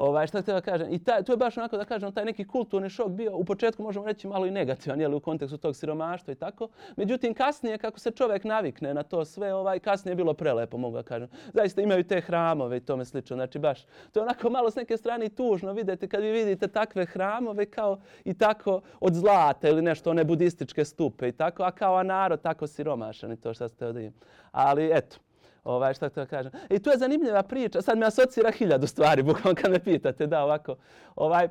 Ovaj, 0.00 0.26
šta 0.26 0.42
htio 0.42 0.54
da 0.54 0.60
kažem? 0.60 0.86
I 0.90 0.98
taj, 1.04 1.22
to 1.22 1.32
je 1.32 1.36
baš 1.36 1.56
onako 1.56 1.76
da 1.76 1.84
kažem, 1.84 2.12
taj 2.12 2.24
neki 2.24 2.44
kulturni 2.44 2.90
šok 2.90 3.08
bio 3.08 3.36
u 3.36 3.44
početku 3.44 3.82
možemo 3.82 4.06
reći 4.06 4.28
malo 4.28 4.46
i 4.46 4.50
negativan, 4.50 5.00
jeli, 5.00 5.14
u 5.14 5.20
kontekstu 5.20 5.58
tog 5.58 5.76
siromaštva 5.76 6.32
i 6.32 6.36
tako. 6.36 6.68
Međutim, 6.96 7.34
kasnije, 7.34 7.78
kako 7.78 7.98
se 7.98 8.10
čovjek 8.10 8.44
navikne 8.44 8.94
na 8.94 9.02
to 9.02 9.24
sve, 9.24 9.54
ovaj, 9.54 9.78
kasnije 9.78 10.12
je 10.12 10.16
bilo 10.16 10.34
prelepo, 10.34 10.76
mogu 10.76 10.96
da 10.96 11.02
kažem. 11.02 11.28
Zaista 11.54 11.82
imaju 11.82 12.04
te 12.04 12.20
hramove 12.20 12.76
i 12.76 12.80
tome 12.80 13.04
slično. 13.04 13.36
Znači, 13.36 13.58
baš, 13.58 13.84
to 14.12 14.20
je 14.20 14.22
onako 14.22 14.50
malo 14.50 14.70
s 14.70 14.76
neke 14.76 14.96
strane 14.96 15.28
tužno 15.28 15.72
vidite 15.72 16.08
kad 16.08 16.22
vi 16.22 16.30
vidite 16.30 16.68
takve 16.68 17.06
hramove 17.06 17.66
kao 17.66 18.00
i 18.24 18.34
tako 18.34 18.80
od 19.00 19.14
zlata 19.14 19.68
ili 19.68 19.82
nešto, 19.82 20.10
one 20.10 20.24
budističke 20.24 20.84
stupe 20.84 21.28
i 21.28 21.32
tako, 21.32 21.62
a 21.62 21.70
kao 21.70 21.96
a 21.96 22.02
narod 22.02 22.42
tako 22.42 22.66
siromašan 22.66 23.32
i 23.32 23.40
to 23.40 23.54
što 23.54 23.68
ste 23.68 23.86
odim. 23.86 24.12
Ali, 24.52 24.90
eto, 24.92 25.16
ovaj, 25.64 25.94
šta 25.94 26.08
to 26.08 26.26
kažem. 26.26 26.52
I 26.70 26.78
tu 26.78 26.90
je 26.90 26.98
zanimljiva 26.98 27.42
priča, 27.42 27.82
sad 27.82 27.98
me 27.98 28.06
asocira 28.06 28.50
hiljadu 28.50 28.86
stvari, 28.86 29.22
bukvalno 29.28 29.60
kad 29.62 29.70
me 29.70 29.78
pitate, 29.78 30.26
da, 30.26 30.44
ovako, 30.44 30.76
ovaj, 31.16 31.48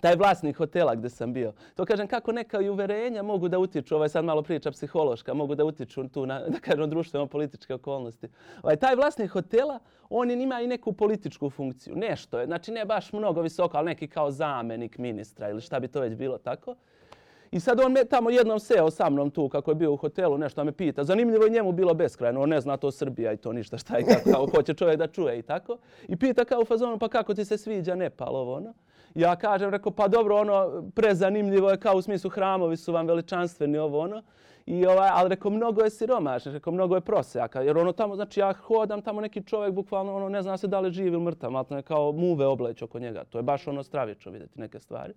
taj 0.00 0.16
vlasnik 0.16 0.56
hotela 0.56 0.94
gdje 0.94 1.10
sam 1.10 1.32
bio. 1.32 1.52
To 1.74 1.84
kažem 1.84 2.06
kako 2.06 2.32
neka 2.32 2.60
i 2.60 2.68
uverenja 2.68 3.22
mogu 3.22 3.48
da 3.48 3.58
utiču, 3.58 3.96
ovaj 3.96 4.08
sad 4.08 4.24
malo 4.24 4.42
priča 4.42 4.70
psihološka, 4.70 5.34
mogu 5.34 5.54
da 5.54 5.64
utiču 5.64 6.08
tu 6.08 6.26
na, 6.26 6.40
da 6.54 6.58
kažem, 6.58 6.90
društveno 6.90 7.26
političke 7.26 7.74
okolnosti. 7.74 8.28
Ovaj, 8.62 8.76
taj 8.76 8.96
vlasnik 8.96 9.30
hotela, 9.30 9.78
on 10.10 10.30
je 10.30 10.42
ima 10.42 10.60
i 10.60 10.66
neku 10.66 10.92
političku 10.92 11.50
funkciju. 11.50 11.96
Nešto 11.96 12.38
je, 12.38 12.46
znači 12.46 12.72
ne 12.72 12.84
baš 12.84 13.12
mnogo 13.12 13.40
visoko, 13.40 13.76
ali 13.76 13.86
neki 13.86 14.08
kao 14.08 14.30
zamenik 14.30 14.98
ministra 14.98 15.50
ili 15.50 15.60
šta 15.60 15.80
bi 15.80 15.88
to 15.88 16.00
već 16.00 16.14
bilo 16.14 16.38
tako. 16.38 16.76
I 17.52 17.60
sad 17.60 17.80
on 17.80 17.92
me 17.92 18.04
tamo 18.04 18.30
jednom 18.30 18.60
seo 18.60 18.90
sa 18.90 19.10
mnom 19.10 19.30
tu 19.30 19.48
kako 19.48 19.70
je 19.70 19.74
bio 19.74 19.92
u 19.92 19.96
hotelu, 19.96 20.38
nešto 20.38 20.64
me 20.64 20.72
pita. 20.72 21.04
Zanimljivo 21.04 21.44
je 21.44 21.50
njemu 21.50 21.72
bilo 21.72 21.94
beskrajno, 21.94 22.42
on 22.42 22.48
ne 22.48 22.60
zna 22.60 22.76
to 22.76 22.90
Srbija 22.90 23.32
i 23.32 23.36
to 23.36 23.52
ništa 23.52 23.78
šta 23.78 23.96
je 23.96 24.04
kako, 24.04 24.30
kao 24.30 24.46
hoće 24.46 24.74
čovjek 24.74 24.98
da 24.98 25.06
čuje 25.06 25.38
i 25.38 25.42
tako. 25.42 25.78
I 26.08 26.16
pita 26.16 26.44
kao 26.44 26.60
u 26.60 26.64
fazonu, 26.64 26.98
pa 26.98 27.08
kako 27.08 27.34
ti 27.34 27.44
se 27.44 27.58
sviđa 27.58 27.94
Nepal 27.94 28.36
ovo 28.36 28.54
ono? 28.54 28.74
Ja 29.14 29.36
kažem, 29.36 29.70
rekao, 29.70 29.92
pa 29.92 30.08
dobro, 30.08 30.36
ono, 30.36 30.82
prezanimljivo 30.94 31.70
je 31.70 31.80
kao 31.80 31.96
u 31.96 32.02
smislu 32.02 32.30
hramovi 32.30 32.76
su 32.76 32.92
vam 32.92 33.06
veličanstveni 33.06 33.78
ovo 33.78 34.00
ono. 34.00 34.22
I 34.66 34.86
ovaj, 34.86 35.08
ali 35.12 35.28
rekao, 35.28 35.50
mnogo 35.50 35.82
je 35.82 35.90
siromašno, 35.90 36.52
rekao, 36.52 36.72
mnogo 36.72 36.94
je 36.94 37.00
prosjaka. 37.00 37.60
Jer 37.60 37.78
ono 37.78 37.92
tamo, 37.92 38.16
znači 38.16 38.40
ja 38.40 38.52
hodam 38.52 39.02
tamo 39.02 39.20
neki 39.20 39.44
čovjek, 39.44 39.74
bukvalno 39.74 40.16
ono, 40.16 40.28
ne 40.28 40.42
zna 40.42 40.56
se 40.56 40.68
da 40.68 40.80
li 40.80 40.92
živi 40.92 41.08
ili 41.08 41.20
mrtav, 41.20 41.50
malo 41.50 41.66
kao 41.84 42.12
muve 42.12 42.46
obleć 42.46 42.82
oko 42.82 42.98
njega. 42.98 43.24
To 43.24 43.38
je 43.38 43.42
baš 43.42 43.66
ono 43.66 43.82
stravično 43.82 44.32
vidjeti 44.32 44.60
neke 44.60 44.78
stvari. 44.78 45.14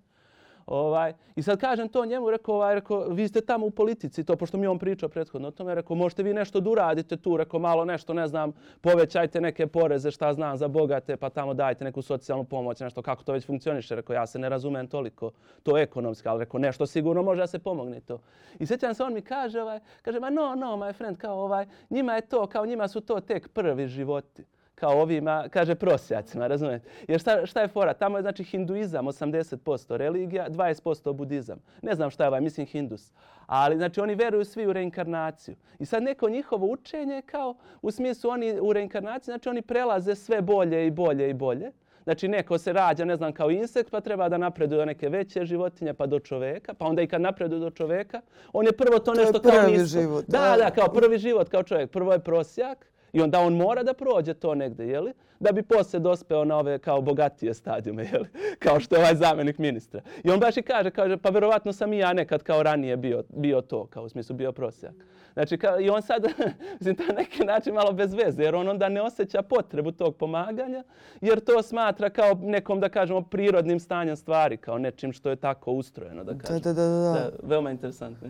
Ovaj, 0.66 1.14
I 1.36 1.42
sad 1.42 1.60
kažem 1.60 1.90
to 1.90 2.06
njemu, 2.06 2.32
rekao, 2.32 2.56
ovaj, 2.56 2.76
rekao, 2.76 3.08
vi 3.10 3.28
ste 3.28 3.42
tamo 3.42 3.66
u 3.66 3.72
politici, 3.72 4.24
to 4.24 4.36
pošto 4.36 4.58
mi 4.58 4.68
on 4.68 4.80
pričao 4.80 5.10
prethodno 5.10 5.48
o 5.48 5.52
tome, 5.52 5.76
rekao, 5.76 5.96
možete 5.96 6.24
vi 6.24 6.34
nešto 6.34 6.60
da 6.60 6.70
uradite 6.70 7.18
tu, 7.18 7.38
rekao, 7.38 7.60
malo 7.60 7.86
nešto, 7.86 8.14
ne 8.14 8.28
znam, 8.28 8.52
povećajte 8.82 9.42
neke 9.42 9.68
poreze, 9.68 10.12
šta 10.12 10.34
znam, 10.34 10.58
za 10.58 10.68
bogate, 10.68 11.18
pa 11.18 11.30
tamo 11.30 11.54
dajte 11.54 11.84
neku 11.84 12.02
socijalnu 12.02 12.44
pomoć, 12.44 12.80
nešto, 12.80 13.02
kako 13.02 13.24
to 13.24 13.34
već 13.34 13.46
funkcioniše, 13.46 13.96
rekao, 13.96 14.14
ja 14.14 14.28
se 14.28 14.40
ne 14.40 14.50
razumem 14.50 14.88
toliko, 14.88 15.32
to 15.64 15.78
ekonomski, 15.78 16.28
ali 16.28 16.40
rekao, 16.40 16.60
nešto 16.60 16.86
sigurno 16.86 17.24
može 17.24 17.42
da 17.42 17.48
se 17.48 17.60
pomogne 17.60 18.00
to. 18.00 18.20
I 18.60 18.66
sjećam 18.66 18.94
se, 18.94 19.04
on 19.04 19.14
mi 19.14 19.22
kaže, 19.22 19.62
ovaj, 19.62 19.80
kaže, 20.02 20.20
ma 20.20 20.30
no, 20.30 20.56
no, 20.56 20.78
my 20.78 20.94
friend, 20.94 21.18
kao 21.18 21.40
ovaj, 21.40 21.66
njima 21.90 22.16
je 22.16 22.22
to, 22.22 22.48
kao 22.48 22.66
njima 22.66 22.88
su 22.88 23.02
to 23.02 23.20
tek 23.20 23.50
prvi 23.50 23.88
životi 23.88 24.46
kao 24.76 25.02
ovima, 25.02 25.46
kaže 25.50 25.76
prosjacima, 25.76 26.48
razumijete? 26.48 26.90
Jer 27.08 27.20
šta, 27.20 27.46
šta 27.46 27.62
je 27.62 27.68
fora? 27.68 27.94
Tamo 27.94 28.18
je 28.18 28.22
znači 28.22 28.44
hinduizam 28.44 29.06
80% 29.06 29.96
religija, 29.96 30.50
20% 30.50 31.14
budizam. 31.14 31.60
Ne 31.82 31.96
znam 31.96 32.10
šta 32.10 32.24
je 32.24 32.28
ovaj, 32.28 32.42
mislim 32.42 32.68
hindus. 32.68 33.12
Ali 33.46 33.76
znači 33.76 34.00
oni 34.02 34.16
veruju 34.16 34.46
svi 34.46 34.68
u 34.68 34.74
reinkarnaciju. 34.74 35.56
I 35.80 35.86
sad 35.86 36.04
neko 36.04 36.30
njihovo 36.30 36.68
učenje 36.68 37.22
kao 37.26 37.56
u 37.82 37.92
smislu 37.92 38.30
oni 38.30 38.60
u 38.60 38.74
reinkarnaciji, 38.74 39.32
znači 39.32 39.50
oni 39.50 39.62
prelaze 39.62 40.16
sve 40.16 40.42
bolje 40.42 40.88
i 40.88 40.92
bolje 40.92 41.30
i 41.30 41.34
bolje. 41.34 41.72
Znači 42.04 42.28
neko 42.28 42.58
se 42.58 42.74
rađa, 42.74 43.06
ne 43.06 43.16
znam, 43.16 43.34
kao 43.34 43.52
insekt, 43.52 43.92
pa 43.92 44.02
treba 44.02 44.30
da 44.30 44.38
napreduje 44.38 44.80
do 44.80 44.86
neke 44.86 45.10
veće 45.10 45.46
životinje, 45.46 45.94
pa 45.94 46.06
do 46.06 46.20
čoveka. 46.20 46.74
Pa 46.74 46.86
onda 46.86 47.02
i 47.02 47.08
kad 47.08 47.22
napreduje 47.22 47.60
do 47.60 47.70
čoveka, 47.70 48.22
on 48.54 48.66
je 48.66 48.72
prvo 48.72 49.00
to, 49.00 49.14
to 49.14 49.22
nešto 49.22 49.42
kao 49.42 49.68
nisko. 49.68 49.86
Život, 49.86 50.26
da, 50.28 50.56
da, 50.58 50.72
kao 50.72 50.94
prvi 50.94 51.18
život, 51.18 51.50
kao 51.50 51.64
čovjek. 51.64 51.92
Prvo 51.92 52.14
je 52.14 52.20
prosjak, 52.20 52.92
I 53.16 53.22
onda 53.22 53.40
on 53.40 53.54
mora 53.54 53.84
da 53.84 53.94
prođe 53.94 54.34
to 54.34 54.56
negde, 54.56 54.88
jeli? 54.88 55.14
Da 55.40 55.52
bi 55.52 55.64
posle 55.64 56.00
dospeo 56.00 56.46
na 56.46 56.58
ove 56.58 56.80
kao 56.80 57.02
bogatije 57.02 57.54
stadijume, 57.54 58.10
jeli? 58.12 58.28
Kao 58.64 58.80
što 58.80 58.96
je 58.96 59.00
ovaj 59.00 59.16
zamenik 59.16 59.58
ministra. 59.58 60.02
I 60.24 60.30
on 60.30 60.40
baš 60.40 60.58
i 60.58 60.62
kaže, 60.62 60.92
kaže, 60.92 61.18
pa 61.18 61.30
verovatno 61.30 61.74
sam 61.74 61.94
i 61.94 61.98
ja 61.98 62.14
nekad 62.14 62.44
kao 62.44 62.64
ranije 62.64 62.98
bio, 62.98 63.24
bio 63.30 63.62
to, 63.62 63.86
kao 63.86 64.04
u 64.04 64.10
smislu 64.10 64.36
bio 64.36 64.52
prosjak. 64.52 64.94
Znači, 65.34 65.58
kao, 65.58 65.80
i 65.80 65.90
on 65.90 66.02
sad, 66.02 66.26
mislim, 66.80 66.96
to 66.96 67.04
je 67.04 67.14
neki 67.14 67.44
način 67.44 67.74
malo 67.74 67.94
bez 67.94 68.14
veze, 68.14 68.44
jer 68.44 68.56
on 68.56 68.68
onda 68.68 68.90
ne 68.90 69.02
osjeća 69.02 69.42
potrebu 69.42 69.92
tog 69.92 70.16
pomaganja, 70.16 70.84
jer 71.22 71.40
to 71.40 71.62
smatra 71.64 72.10
kao 72.10 72.34
nekom, 72.42 72.80
da 72.80 72.90
kažemo, 72.90 73.22
prirodnim 73.22 73.80
stanjem 73.80 74.16
stvari, 74.16 74.58
kao 74.58 74.78
nečim 74.78 75.14
što 75.14 75.30
je 75.30 75.36
tako 75.36 75.72
ustrojeno, 75.72 76.24
da 76.24 76.38
kažem. 76.38 76.60
Da, 76.60 76.74
da, 76.74 76.82
da. 76.82 76.90
da. 76.90 77.12
da 77.12 77.32
veoma 77.44 77.72
interesantno. 77.72 78.28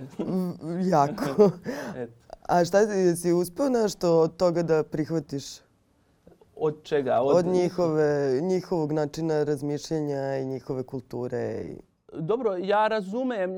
jako. 0.98 1.52
A 2.50 2.66
šta 2.66 2.78
si 3.16 3.34
uspio 3.34 3.70
nešto 3.70 4.20
od 4.20 4.38
toga 4.38 4.64
da 4.64 4.75
prihvatiš? 4.84 5.44
Od 6.56 6.84
čega? 6.84 7.22
Od, 7.22 7.36
od 7.36 7.46
njihove, 7.46 8.40
njihovog 8.42 8.92
načina 8.92 9.44
razmišljanja 9.44 10.38
i 10.38 10.46
njihove 10.46 10.84
kulture. 10.84 11.64
I 11.64 11.76
dobro, 12.20 12.56
ja 12.58 12.88
razumem, 12.88 13.52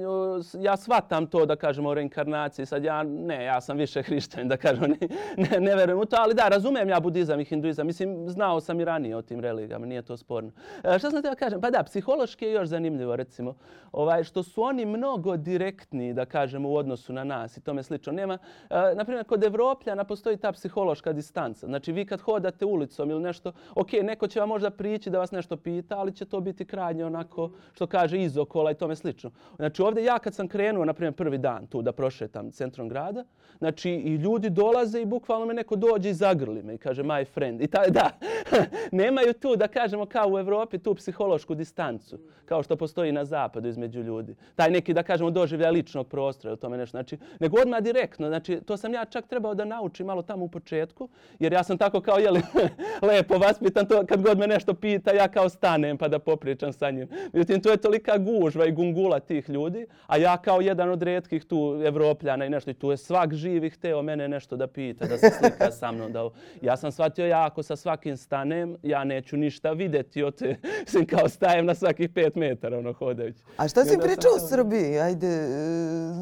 ja 0.59 0.77
shvatam 0.77 1.27
to 1.27 1.45
da 1.45 1.55
kažemo 1.55 1.89
o 1.89 1.93
reinkarnaciji. 1.93 2.65
Sad 2.65 2.83
ja, 2.83 3.03
ne, 3.03 3.43
ja 3.43 3.61
sam 3.61 3.77
više 3.77 4.01
hrišćan 4.07 4.47
da 4.47 4.57
kažem, 4.57 4.81
ne, 4.89 5.07
ne, 5.37 5.59
ne 5.59 5.75
verujem 5.75 5.99
u 5.99 6.05
to, 6.05 6.15
ali 6.19 6.33
da, 6.33 6.47
razumem 6.47 6.89
ja 6.89 6.99
budizam 6.99 7.39
i 7.39 7.45
hinduizam. 7.45 7.87
Mislim, 7.87 8.29
znao 8.29 8.59
sam 8.59 8.79
i 8.79 8.85
ranije 8.85 9.15
o 9.15 9.21
tim 9.21 9.39
religijama, 9.39 9.85
nije 9.85 10.01
to 10.01 10.17
sporno. 10.17 10.51
E, 10.83 10.99
šta 10.99 11.11
sam 11.11 11.21
teo 11.21 11.35
kažem? 11.35 11.61
Pa 11.61 11.69
da, 11.69 11.83
psihološki 11.83 12.45
je 12.45 12.51
još 12.51 12.67
zanimljivo, 12.67 13.15
recimo, 13.15 13.55
ovaj, 13.91 14.23
što 14.23 14.43
su 14.43 14.63
oni 14.63 14.85
mnogo 14.85 15.37
direktni, 15.37 16.13
da 16.13 16.25
kažemo, 16.25 16.69
u 16.69 16.75
odnosu 16.75 17.13
na 17.13 17.23
nas 17.23 17.57
i 17.57 17.61
tome 17.61 17.83
slično. 17.83 18.13
Nema, 18.13 18.37
e, 18.69 18.95
naprimjer, 18.95 19.25
kod 19.25 19.43
Evropljana 19.43 20.03
postoji 20.03 20.37
ta 20.37 20.51
psihološka 20.51 21.13
distanca. 21.13 21.67
Znači, 21.67 21.91
vi 21.91 22.05
kad 22.05 22.21
hodate 22.21 22.65
ulicom 22.65 23.09
ili 23.09 23.21
nešto, 23.21 23.51
ok, 23.75 23.91
neko 23.91 24.27
će 24.27 24.39
vam 24.39 24.49
možda 24.49 24.69
prići 24.69 25.09
da 25.09 25.19
vas 25.19 25.31
nešto 25.31 25.57
pita, 25.57 25.97
ali 25.97 26.15
će 26.15 26.25
to 26.25 26.39
biti 26.39 26.65
krajnje 26.65 27.05
onako, 27.05 27.51
što 27.73 27.87
kaže, 27.87 28.21
iz 28.21 28.37
kola 28.47 28.71
i 28.71 28.75
tome 28.75 28.95
slično. 28.95 29.31
Znači 29.55 29.81
ovdje 29.81 30.03
ja 30.03 30.19
kad 30.19 30.35
sam 30.35 30.47
krenuo, 30.47 30.85
na 30.85 30.93
primjer, 30.93 31.13
prvi 31.13 31.37
dan 31.37 31.67
tu 31.67 31.81
da 31.81 31.91
prošetam 31.91 32.51
centrom 32.51 32.89
grada, 32.89 33.23
znači 33.57 33.89
i 33.89 34.15
ljudi 34.15 34.49
dolaze 34.49 35.01
i 35.01 35.05
bukvalno 35.05 35.45
me 35.45 35.53
neko 35.53 35.75
dođe 35.75 36.09
i 36.09 36.13
zagrli 36.13 36.63
me 36.63 36.75
i 36.75 36.77
kaže 36.77 37.03
my 37.03 37.25
friend. 37.25 37.61
I 37.61 37.67
taj, 37.67 37.89
da, 37.89 38.09
nemaju 38.91 39.33
tu, 39.33 39.55
da 39.55 39.67
kažemo, 39.67 40.05
kao 40.05 40.29
u 40.29 40.39
Evropi, 40.39 40.77
tu 40.77 40.95
psihološku 40.95 41.55
distancu, 41.55 42.19
kao 42.45 42.63
što 42.63 42.75
postoji 42.75 43.11
na 43.11 43.25
zapadu 43.25 43.69
između 43.69 44.01
ljudi. 44.01 44.35
Taj 44.55 44.71
neki, 44.71 44.93
da 44.93 45.03
kažemo, 45.03 45.31
doživlja 45.31 45.69
ličnog 45.69 46.07
prostora 46.07 46.51
ili 46.51 46.59
tome 46.59 46.77
nešto. 46.77 46.97
Znači, 46.97 47.17
nego 47.39 47.61
odmah 47.61 47.79
direktno, 47.81 48.27
znači, 48.27 48.61
to 48.65 48.77
sam 48.77 48.93
ja 48.93 49.05
čak 49.05 49.27
trebao 49.27 49.53
da 49.53 49.65
naučim 49.65 50.05
malo 50.05 50.21
tamo 50.21 50.45
u 50.45 50.49
početku, 50.49 51.09
jer 51.39 51.53
ja 51.53 51.63
sam 51.63 51.77
tako 51.77 52.01
kao, 52.01 52.17
jeli, 52.17 52.41
lepo 53.09 53.37
vaspitan 53.37 53.85
to, 53.85 54.05
kad 54.05 54.21
god 54.21 54.37
me 54.37 54.47
nešto 54.47 54.73
pita, 54.73 55.11
ja 55.11 55.27
kao 55.27 55.49
stanem 55.49 55.97
pa 55.97 56.07
da 56.07 56.19
popričam 56.19 56.73
sa 56.73 56.91
njim. 56.91 57.07
Međutim, 57.33 57.61
to 57.61 57.71
je 57.71 57.77
tolika 57.77 58.17
gužva 58.39 58.65
i 58.65 58.71
gungula 58.71 59.19
tih 59.19 59.49
ljudi, 59.49 59.85
a 60.07 60.17
ja 60.17 60.37
kao 60.37 60.61
jedan 60.61 60.89
od 60.89 61.01
redkih 61.01 61.45
tu 61.45 61.81
evropljana 61.85 62.45
i 62.45 62.49
nešto, 62.49 62.71
i 62.71 62.73
tu 62.73 62.91
je 62.91 62.97
svak 62.97 63.33
živi 63.33 63.69
hteo 63.69 64.01
mene 64.01 64.27
nešto 64.27 64.55
da 64.55 64.67
pita, 64.67 65.05
da 65.05 65.17
se 65.17 65.29
slika 65.39 65.71
sa 65.71 65.91
mnom. 65.91 66.11
Da... 66.11 66.29
Ja 66.61 66.77
sam 66.77 66.91
shvatio, 66.91 67.27
ja 67.27 67.45
ako 67.45 67.63
sa 67.63 67.75
svakim 67.75 68.17
stanem, 68.17 68.77
ja 68.83 69.03
neću 69.03 69.37
ništa 69.37 69.71
videti 69.71 70.23
od 70.23 70.35
te, 70.35 70.55
mislim, 70.85 71.05
kao 71.05 71.29
stajem 71.29 71.65
na 71.65 71.75
svakih 71.75 72.09
pet 72.09 72.35
metara, 72.35 72.77
ono, 72.77 72.93
hodajući. 72.93 73.39
A 73.57 73.67
šta 73.67 73.85
si 73.85 73.97
pričao 73.97 74.31
u 74.35 74.47
Srbiji? 74.49 74.99
Ajde, 74.99 75.47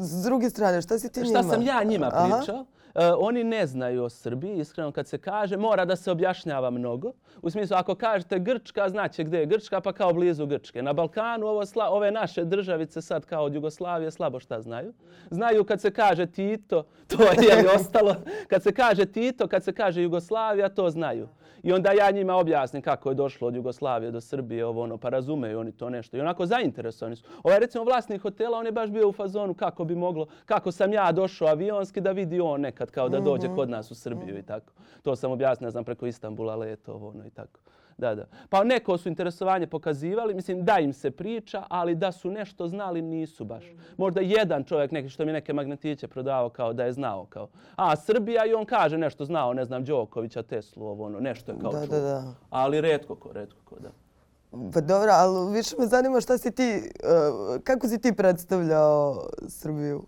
s 0.02 0.22
druge 0.24 0.50
strane, 0.50 0.82
šta 0.82 0.98
si 0.98 1.12
ti 1.12 1.20
njima? 1.20 1.42
Šta 1.42 1.42
sam 1.42 1.62
ja 1.62 1.82
njima 1.84 2.10
pričao? 2.10 2.54
Aha 2.54 2.75
e, 2.94 3.12
oni 3.18 3.44
ne 3.44 3.66
znaju 3.66 4.04
o 4.04 4.08
Srbiji, 4.08 4.58
iskreno 4.58 4.92
kad 4.92 5.08
se 5.08 5.18
kaže, 5.18 5.56
mora 5.56 5.84
da 5.84 5.96
se 5.96 6.10
objašnjava 6.10 6.70
mnogo. 6.70 7.12
U 7.42 7.50
smislu, 7.50 7.76
ako 7.76 7.94
kažete 7.94 8.38
Grčka, 8.38 8.88
znaće 8.88 9.24
gdje 9.24 9.38
je 9.38 9.46
Grčka, 9.46 9.80
pa 9.80 9.92
kao 9.92 10.12
blizu 10.12 10.46
Grčke. 10.46 10.82
Na 10.82 10.92
Balkanu 10.92 11.46
ovo 11.46 11.66
sla, 11.66 11.88
ove 11.90 12.10
naše 12.10 12.44
državice 12.44 13.02
sad 13.02 13.26
kao 13.26 13.44
od 13.44 13.54
Jugoslavije 13.54 14.10
slabo 14.10 14.40
šta 14.40 14.60
znaju. 14.60 14.92
Znaju 15.30 15.64
kad 15.64 15.80
se 15.80 15.90
kaže 15.90 16.26
Tito, 16.26 16.86
to 17.16 17.22
je 17.22 17.62
i 17.62 17.66
ostalo. 17.76 18.16
Kad 18.48 18.62
se 18.62 18.72
kaže 18.72 19.06
Tito, 19.06 19.48
kad 19.48 19.64
se 19.64 19.72
kaže 19.72 20.02
Jugoslavija, 20.02 20.68
to 20.68 20.90
znaju. 20.90 21.28
I 21.62 21.72
onda 21.72 21.92
ja 21.92 22.10
njima 22.10 22.34
objasnim 22.34 22.82
kako 22.82 23.08
je 23.08 23.14
došlo 23.14 23.48
od 23.48 23.54
Jugoslavije 23.54 24.10
do 24.10 24.20
Srbije, 24.20 24.66
ovo 24.66 24.82
ono, 24.82 24.98
pa 24.98 25.08
razumeju 25.08 25.58
oni 25.58 25.72
to 25.72 25.90
nešto. 25.90 26.16
I 26.16 26.20
onako 26.20 26.46
zainteresovani 26.46 27.16
su. 27.16 27.24
Ovaj 27.42 27.58
recimo 27.58 27.84
vlasnik 27.84 28.22
hotela, 28.22 28.58
on 28.58 28.66
je 28.66 28.72
baš 28.72 28.90
bio 28.90 29.08
u 29.08 29.12
fazonu 29.12 29.54
kako 29.54 29.84
bi 29.84 29.94
moglo, 29.94 30.26
kako 30.44 30.72
sam 30.72 30.92
ja 30.92 31.12
došao 31.12 31.48
avionski 31.48 32.00
da 32.00 32.12
vidi 32.12 32.40
on 32.40 32.60
nekad 32.60 32.85
kao 32.90 33.08
da 33.08 33.20
dođe 33.20 33.48
kod 33.54 33.70
nas 33.70 33.90
u 33.90 33.94
Srbiju 33.94 34.38
i 34.38 34.42
tako. 34.42 34.72
To 35.02 35.16
sam 35.16 35.32
objasnio, 35.32 35.70
znam, 35.70 35.84
preko 35.84 36.06
Istambula 36.06 36.56
leto, 36.56 36.92
ovo 36.92 37.08
ono 37.08 37.26
i 37.26 37.30
tako. 37.30 37.60
Da, 37.98 38.14
da. 38.14 38.24
Pa 38.50 38.64
neko 38.64 38.98
su 38.98 39.08
interesovanje 39.08 39.66
pokazivali, 39.66 40.34
mislim 40.34 40.64
da 40.64 40.78
im 40.78 40.92
se 40.92 41.10
priča, 41.10 41.64
ali 41.68 41.94
da 41.94 42.12
su 42.12 42.30
nešto 42.30 42.68
znali 42.68 43.02
nisu 43.02 43.44
baš. 43.44 43.64
Možda 43.96 44.20
jedan 44.20 44.64
čovjek 44.64 44.90
neki 44.90 45.08
što 45.08 45.24
mi 45.24 45.32
neke 45.32 45.52
magnetiće 45.52 46.08
prodavao 46.08 46.48
kao 46.48 46.72
da 46.72 46.84
je 46.84 46.92
znao 46.92 47.26
kao. 47.26 47.48
A 47.76 47.96
Srbija 47.96 48.46
i 48.46 48.54
on 48.54 48.64
kaže 48.64 48.98
nešto 48.98 49.24
znao, 49.24 49.54
ne 49.54 49.64
znam 49.64 49.84
Đokovića, 49.84 50.42
Teslu, 50.42 50.86
ovo 50.86 51.04
ono, 51.04 51.20
nešto 51.20 51.52
je 51.52 51.58
kao 51.58 51.72
Da, 51.72 51.86
čuo. 51.86 51.96
da, 51.96 52.00
da. 52.00 52.24
Ali 52.50 52.80
redko 52.80 53.14
ko, 53.14 53.32
redko 53.32 53.60
ko, 53.64 53.76
da. 53.80 53.90
Pa 54.72 54.80
dobro, 54.80 55.10
ali 55.12 55.52
više 55.56 55.76
me 55.78 55.86
zanima 55.86 56.20
šta 56.20 56.38
si 56.38 56.50
ti, 56.50 56.82
uh, 56.82 57.60
kako 57.64 57.88
si 57.88 58.00
ti 58.00 58.12
predstavljao 58.12 59.28
Srbiju? 59.48 60.02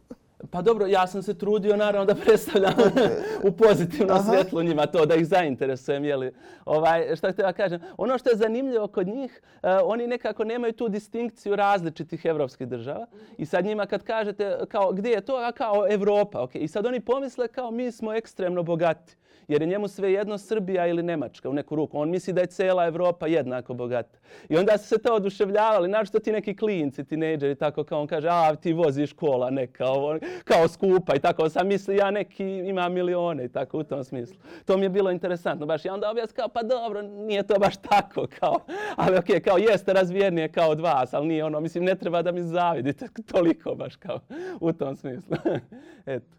Pa 0.51 0.63
dobro, 0.63 0.87
ja 0.87 1.07
sam 1.07 1.23
se 1.23 1.39
trudio 1.39 1.77
naravno 1.77 2.05
da 2.05 2.15
predstavljam 2.15 2.75
u 3.49 3.53
pozitivno 3.53 4.15
Aha. 4.15 4.23
svjetlo 4.23 4.63
njima 4.63 4.87
to, 4.87 5.07
da 5.07 5.15
ih 5.15 5.27
zainteresujem, 5.27 6.05
jeli. 6.05 6.33
Ovaj, 6.65 7.17
šta 7.17 7.33
htio 7.33 7.47
da 7.47 7.53
kažem? 7.53 7.81
Ono 7.97 8.19
što 8.19 8.31
je 8.31 8.37
zanimljivo 8.37 8.87
kod 8.87 9.09
njih, 9.09 9.43
uh, 9.63 9.71
oni 9.85 10.07
nekako 10.07 10.45
nemaju 10.45 10.73
tu 10.73 10.89
distinkciju 10.89 11.57
različitih 11.57 12.25
evropskih 12.25 12.69
država. 12.69 13.07
I 13.39 13.47
sad 13.47 13.65
njima 13.65 13.87
kad 13.87 14.03
kažete 14.03 14.59
kao 14.69 14.93
gdje 14.93 15.11
je 15.11 15.21
to, 15.21 15.37
a 15.37 15.53
kao 15.53 15.87
Evropa, 15.91 16.39
okay? 16.39 16.59
I 16.59 16.69
sad 16.69 16.87
oni 16.87 17.01
pomisle 17.01 17.49
kao 17.49 17.71
mi 17.71 17.93
smo 17.93 18.15
ekstremno 18.15 18.63
bogati. 18.63 19.17
Jer 19.49 19.63
je 19.63 19.69
njemu 19.69 19.89
sve 19.89 20.13
jedno 20.13 20.39
Srbija 20.39 20.87
ili 20.87 21.03
Nemačka 21.03 21.51
u 21.51 21.53
neku 21.53 21.77
ruku. 21.77 21.99
On 21.99 22.11
misli 22.11 22.33
da 22.33 22.41
je 22.41 22.47
cela 22.47 22.87
Evropa 22.87 23.27
jednako 23.27 23.75
bogata. 23.75 24.19
I 24.49 24.57
onda 24.57 24.79
su 24.79 24.89
se 24.89 24.99
to 24.99 25.15
oduševljavali. 25.15 26.07
što 26.07 26.19
ti 26.19 26.33
neki 26.33 26.57
klinci, 26.57 27.05
tinejdžeri, 27.05 27.55
tako 27.55 27.85
kao 27.85 28.01
on 28.01 28.07
kaže, 28.07 28.29
a 28.31 28.57
ti 28.57 28.73
voziš 28.73 29.13
kola 29.13 29.51
neka, 29.51 29.87
ovo, 29.87 30.19
kao 30.45 30.69
skupa 30.69 31.15
i 31.17 31.21
tako. 31.21 31.49
Sam 31.49 31.67
misli, 31.67 31.97
ja 31.97 32.11
neki 32.11 32.45
ima 32.45 32.89
milione 32.89 33.45
i 33.45 33.49
tako 33.49 33.79
u 33.79 33.85
tom 33.85 34.05
smislu. 34.05 34.37
To 34.65 34.77
mi 34.77 34.85
je 34.85 34.89
bilo 34.89 35.11
interesantno. 35.11 35.67
Baš 35.67 35.85
i 35.85 35.89
onda 35.89 36.11
objasn 36.11 36.35
kao, 36.37 36.49
pa 36.49 36.63
dobro, 36.63 37.03
nije 37.03 37.43
to 37.43 37.59
baš 37.59 37.77
tako. 37.77 38.27
Kao, 38.39 38.59
ali 38.97 39.19
okej, 39.19 39.37
okay, 39.37 39.45
kao 39.45 39.59
jeste 39.59 39.93
razvijenije 39.93 40.49
kao 40.49 40.71
od 40.71 40.81
vas, 40.81 41.15
ali 41.15 41.27
nije 41.27 41.45
ono, 41.45 41.61
mislim, 41.61 41.85
ne 41.85 41.95
treba 41.95 42.23
da 42.23 42.33
mi 42.33 42.43
zavidite 42.43 43.07
toliko 43.33 43.75
baš 43.75 43.97
kao 43.97 44.21
u 44.61 44.73
tom 44.73 44.97
smislu. 44.97 45.37
Eto. 46.07 46.39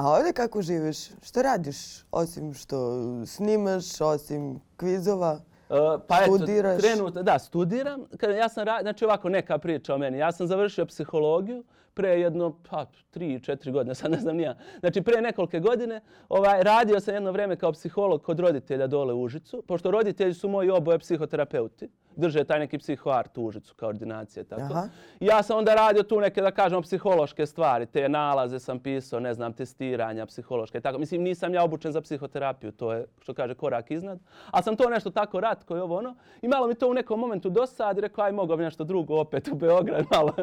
A 0.00 0.08
ovdje 0.10 0.32
kako 0.32 0.62
živiš? 0.62 0.98
Što 1.22 1.42
radiš? 1.42 1.76
Osim 2.10 2.54
što 2.54 3.02
snimaš, 3.26 4.00
osim 4.00 4.60
kvizova? 4.76 5.32
Uh, 5.68 5.76
pa 6.08 6.16
Studiraš? 6.26 6.78
eto, 6.78 6.82
trenutno, 6.82 7.22
da, 7.22 7.38
studiram. 7.38 8.06
Ja 8.38 8.48
sam, 8.48 8.64
ra- 8.64 8.82
znači 8.82 9.04
ovako 9.04 9.28
neka 9.28 9.58
priča 9.58 9.94
o 9.94 9.98
meni. 9.98 10.18
Ja 10.18 10.32
sam 10.32 10.46
završio 10.46 10.86
psihologiju 10.86 11.64
pre 12.00 12.20
jedno, 12.20 12.54
pa, 12.70 12.86
tri, 13.10 13.40
četiri 13.40 13.72
godine, 13.72 13.94
sad 14.00 14.10
ne 14.10 14.18
znam 14.18 14.36
nija. 14.36 14.54
Znači, 14.80 15.02
pre 15.02 15.20
nekolike 15.20 15.60
godine 15.60 16.00
ovaj, 16.28 16.62
radio 16.62 17.00
sam 17.00 17.14
jedno 17.14 17.32
vreme 17.32 17.56
kao 17.56 17.72
psiholog 17.72 18.22
kod 18.22 18.40
roditelja 18.40 18.86
dole 18.86 19.14
u 19.14 19.22
Užicu, 19.22 19.62
pošto 19.66 19.90
roditelji 19.90 20.34
su 20.34 20.48
moji 20.48 20.70
oboje 20.70 20.98
psihoterapeuti. 20.98 21.88
Drže 22.16 22.44
taj 22.44 22.58
neki 22.58 22.78
psihoart 22.78 23.38
u 23.38 23.44
Užicu 23.44 23.74
kao 23.74 23.88
ordinacije, 23.88 24.44
tako. 24.44 24.62
Aha. 24.62 24.88
Ja 25.20 25.42
sam 25.42 25.58
onda 25.58 25.74
radio 25.74 26.02
tu 26.02 26.20
neke, 26.20 26.42
da 26.42 26.50
kažemo, 26.50 26.82
psihološke 26.82 27.46
stvari. 27.46 27.86
Te 27.86 28.08
nalaze 28.08 28.58
sam 28.58 28.78
pisao, 28.78 29.20
ne 29.20 29.34
znam, 29.34 29.52
testiranja 29.52 30.26
psihološke. 30.26 30.78
i 30.78 30.80
Tako. 30.80 30.98
Mislim, 30.98 31.22
nisam 31.22 31.54
ja 31.54 31.64
obučen 31.64 31.92
za 31.92 32.00
psihoterapiju, 32.00 32.72
to 32.72 32.92
je, 32.92 33.06
što 33.22 33.34
kaže, 33.34 33.54
korak 33.54 33.90
iznad. 33.90 34.18
A 34.50 34.62
sam 34.62 34.76
to 34.76 34.90
nešto 34.90 35.10
tako 35.10 35.40
ratko 35.40 35.76
i 35.76 35.80
ovo 35.80 35.98
ono. 35.98 36.14
I 36.42 36.48
malo 36.48 36.66
mi 36.66 36.74
to 36.74 36.88
u 36.88 36.94
nekom 36.94 37.20
momentu 37.20 37.50
dosadi, 37.50 38.00
rekao, 38.00 38.24
aj, 38.24 38.32
mogao 38.32 38.56
bi 38.56 38.64
nešto 38.64 38.84
drugo 38.84 39.20
opet 39.20 39.48
u 39.48 39.54
Beograd, 39.54 40.04
malo. 40.14 40.34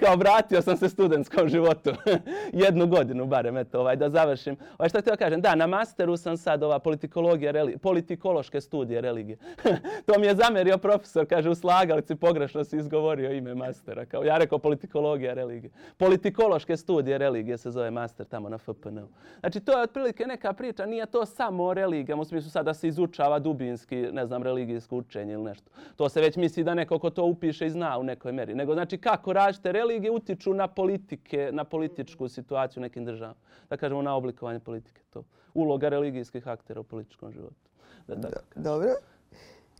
Kao 0.00 0.16
vratio 0.16 0.62
sam 0.62 0.76
se 0.76 0.88
studentskom 0.90 1.48
životu. 1.48 1.90
Jednu 2.64 2.86
godinu, 2.86 3.26
barem, 3.26 3.56
eto, 3.56 3.80
ovaj, 3.80 3.96
da 3.96 4.10
završim. 4.10 4.56
Ovaj, 4.78 4.88
šta 4.88 5.00
ti 5.00 5.10
kažem, 5.18 5.40
da, 5.40 5.54
na 5.54 5.66
masteru 5.66 6.16
sam 6.16 6.36
sad 6.36 6.62
ova 6.62 6.78
politikologija, 6.78 7.52
reli, 7.52 7.78
politikološke 7.78 8.60
studije 8.60 9.00
religije. 9.00 9.38
to 10.06 10.18
mi 10.18 10.26
je 10.26 10.34
zamerio 10.34 10.78
profesor, 10.78 11.26
kaže, 11.26 11.50
u 11.50 11.54
slagalici 11.54 12.14
pogrešno 12.14 12.64
si 12.64 12.76
izgovorio 12.76 13.32
ime 13.32 13.54
mastera. 13.54 14.04
Kao, 14.06 14.24
ja 14.24 14.38
rekao 14.38 14.58
politikologija 14.58 15.34
religije. 15.34 15.70
Politikološke 15.96 16.76
studije 16.76 17.18
religije 17.18 17.58
se 17.58 17.70
zove 17.70 17.90
master 17.90 18.26
tamo 18.26 18.48
na 18.48 18.58
FPN. 18.58 18.98
Znači, 19.40 19.60
to 19.60 19.72
je 19.72 19.82
otprilike 19.82 20.26
neka 20.26 20.52
priča, 20.52 20.86
nije 20.86 21.06
to 21.06 21.26
samo 21.26 21.64
o 21.64 21.74
religijama, 21.74 22.22
u 22.22 22.24
smislu 22.24 22.50
sad 22.50 22.64
da 22.64 22.74
se 22.74 22.88
izučava 22.88 23.38
dubinski, 23.38 23.96
ne 23.96 24.26
znam, 24.26 24.42
religijsko 24.42 24.96
učenje 24.96 25.32
ili 25.32 25.42
nešto. 25.42 25.70
To 25.96 26.08
se 26.08 26.20
već 26.20 26.36
misli 26.36 26.64
da 26.64 26.74
neko 26.74 26.98
ko 26.98 27.10
to 27.10 27.24
upiše 27.24 27.66
i 27.66 27.70
zna 27.70 27.98
u 27.98 28.02
nekoj 28.02 28.32
meri. 28.32 28.54
Nego, 28.54 28.74
znači, 28.74 28.98
kako 28.98 29.32
različite 29.32 29.72
religije 29.72 30.10
utiču 30.10 30.54
na 30.54 30.66
politike, 30.74 31.50
na 31.52 31.64
političku 31.64 32.28
situaciju 32.28 32.80
u 32.80 32.82
nekim 32.82 33.04
državama. 33.04 33.38
Da 33.70 33.76
kažemo, 33.76 34.02
na 34.02 34.14
oblikovanje 34.14 34.60
politike. 34.60 35.00
To. 35.10 35.24
Uloga 35.54 35.88
religijskih 35.88 36.48
aktera 36.48 36.80
u 36.80 36.84
političkom 36.84 37.32
životu. 37.32 37.70
Da, 38.06 38.20
tako 38.20 38.44
kažem. 38.48 38.62
Dobro. 38.62 38.88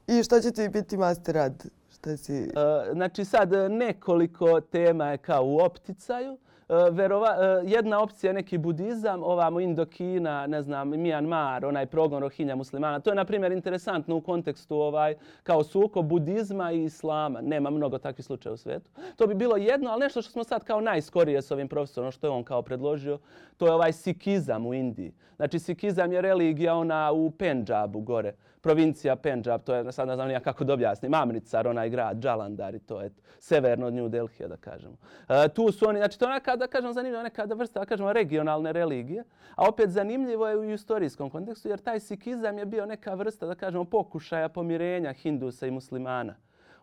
I 0.06 0.22
što 0.22 0.40
će 0.40 0.50
ti 0.50 0.68
biti 0.68 0.96
master 0.96 1.34
rad? 1.34 1.64
Šta 1.92 2.16
si... 2.16 2.34
E, 2.34 2.48
Znači 2.92 3.24
sad 3.24 3.52
nekoliko 3.70 4.60
tema 4.60 5.10
je 5.10 5.18
kao 5.18 5.44
u 5.44 5.58
opticaju. 5.58 6.38
Eh, 6.70 6.90
verova, 6.90 7.36
eh, 7.40 7.62
jedna 7.66 8.02
opcija 8.02 8.30
je 8.30 8.34
neki 8.34 8.58
budizam, 8.58 9.22
ovamo 9.22 9.60
Indokina, 9.60 10.46
ne 10.46 10.62
znam, 10.62 10.88
Mijanmar, 10.88 11.64
onaj 11.66 11.86
progon 11.86 12.20
rohinja 12.20 12.56
muslimana. 12.56 13.00
To 13.00 13.10
je, 13.10 13.16
na 13.16 13.24
primjer, 13.24 13.52
interesantno 13.52 14.16
u 14.16 14.20
kontekstu 14.20 14.76
ovaj, 14.76 15.14
kao 15.42 15.64
suko 15.64 16.02
budizma 16.02 16.72
i 16.72 16.84
islama. 16.84 17.40
Nema 17.40 17.70
mnogo 17.70 17.98
takvih 17.98 18.26
slučaja 18.26 18.52
u 18.52 18.56
svijetu. 18.56 18.90
To 19.16 19.26
bi 19.26 19.34
bilo 19.34 19.56
jedno, 19.56 19.90
ali 19.90 20.00
nešto 20.00 20.22
što 20.22 20.32
smo 20.32 20.44
sad 20.44 20.64
kao 20.64 20.80
najskorije 20.80 21.42
s 21.42 21.50
ovim 21.50 21.68
profesorom, 21.68 22.04
ono 22.04 22.12
što 22.12 22.26
je 22.26 22.30
on 22.30 22.44
kao 22.44 22.62
predložio, 22.62 23.18
to 23.56 23.66
je 23.66 23.72
ovaj 23.72 23.92
sikizam 23.92 24.66
u 24.66 24.74
Indiji. 24.74 25.12
Znači, 25.36 25.58
sikizam 25.58 26.12
je 26.12 26.20
religija 26.20 26.74
ona 26.74 27.12
u 27.12 27.30
Pendžabu 27.30 28.00
gore 28.00 28.32
provincija 28.60 29.16
Pendžab, 29.16 29.62
to 29.62 29.74
je, 29.74 29.92
sad 29.92 30.08
ne 30.08 30.14
znam 30.14 30.28
nija 30.28 30.40
kako 30.40 30.64
da 30.64 30.72
objasnim, 30.72 31.14
Amritsar, 31.14 31.68
onaj 31.68 31.90
grad, 31.90 32.24
Jalandhar 32.24 32.74
i 32.74 32.78
to 32.78 33.00
je 33.00 33.10
severno 33.38 33.86
od 33.86 33.94
New 33.94 34.08
Delhija, 34.08 34.48
da 34.48 34.56
kažemo. 34.56 34.96
E, 35.28 35.48
tu 35.48 35.72
su 35.72 35.88
oni, 35.88 35.98
znači 35.98 36.18
to 36.18 36.24
je 36.24 36.34
neka, 36.34 36.56
da 36.56 36.66
kažem, 36.66 36.92
zanimljiva 36.92 37.22
neka 37.22 37.44
vrsta, 37.44 37.80
da 37.80 37.86
kažemo, 37.86 38.12
regionalne 38.12 38.72
religije, 38.72 39.24
a 39.54 39.68
opet 39.68 39.90
zanimljivo 39.90 40.48
je 40.48 40.56
u 40.56 40.70
istorijskom 40.70 41.30
kontekstu, 41.30 41.68
jer 41.68 41.78
taj 41.78 42.00
sikizam 42.00 42.58
je 42.58 42.66
bio 42.66 42.86
neka 42.86 43.14
vrsta, 43.14 43.46
da 43.46 43.54
kažemo, 43.54 43.84
pokušaja 43.84 44.48
pomirenja 44.48 45.12
Hindusa 45.12 45.66
i 45.66 45.70
muslimana. 45.70 46.34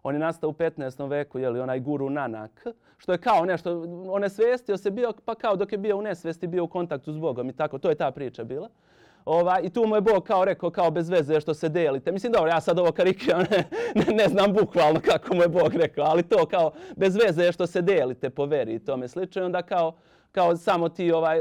On 0.04 0.16
je 0.16 0.20
nastao 0.20 0.50
u 0.50 0.54
15. 0.54 1.10
veku, 1.10 1.40
je 1.40 1.50
li 1.50 1.60
onaj 1.60 1.80
guru 1.80 2.10
Nanak, 2.10 2.66
što 2.98 3.12
je 3.12 3.18
kao 3.18 3.46
nešto, 3.46 3.84
on 4.10 4.24
je 4.24 4.30
svestio 4.30 4.78
se 4.78 4.92
bio, 4.92 5.14
pa 5.26 5.36
kao 5.36 5.56
dok 5.56 5.72
je 5.72 5.78
bio 5.78 5.98
u 5.98 6.02
nesvesti, 6.02 6.48
bio 6.48 6.64
u 6.64 6.68
kontaktu 6.68 7.14
s 7.14 7.18
Bogom 7.18 7.50
i 7.50 7.54
tako, 7.54 7.78
to 7.78 7.90
je 7.90 7.96
ta 7.96 8.12
priča 8.12 8.44
bila. 8.44 8.70
Ova, 9.28 9.60
I 9.60 9.70
tu 9.70 9.88
mu 9.88 9.96
je 9.96 10.02
Bog 10.02 10.24
kao 10.24 10.46
rekao, 10.46 10.70
kao 10.70 10.92
bez 10.92 11.10
veze 11.10 11.40
što 11.40 11.54
se 11.54 11.70
delite. 11.70 12.12
Mislim, 12.12 12.32
dobro, 12.32 12.50
ja 12.50 12.62
sad 12.62 12.80
ovo 12.80 12.92
karikiram, 12.92 13.40
ne, 13.52 13.64
ne, 13.96 14.14
ne 14.14 14.28
znam 14.28 14.54
bukvalno 14.54 15.00
kako 15.00 15.36
mu 15.36 15.42
je 15.42 15.48
Bog 15.48 15.76
rekao, 15.76 16.06
ali 16.06 16.24
to 16.24 16.46
kao 16.46 16.72
bez 16.96 17.16
veze 17.16 17.52
što 17.52 17.68
se 17.68 17.82
delite 17.82 18.30
po 18.30 18.46
veri 18.46 18.74
i 18.74 18.80
tome 18.80 19.08
slično. 19.08 19.42
I 19.42 19.46
onda 19.46 19.62
kao, 19.62 19.98
kao 20.38 20.56
samo 20.56 20.90
ti 20.90 21.12
ovaj 21.12 21.40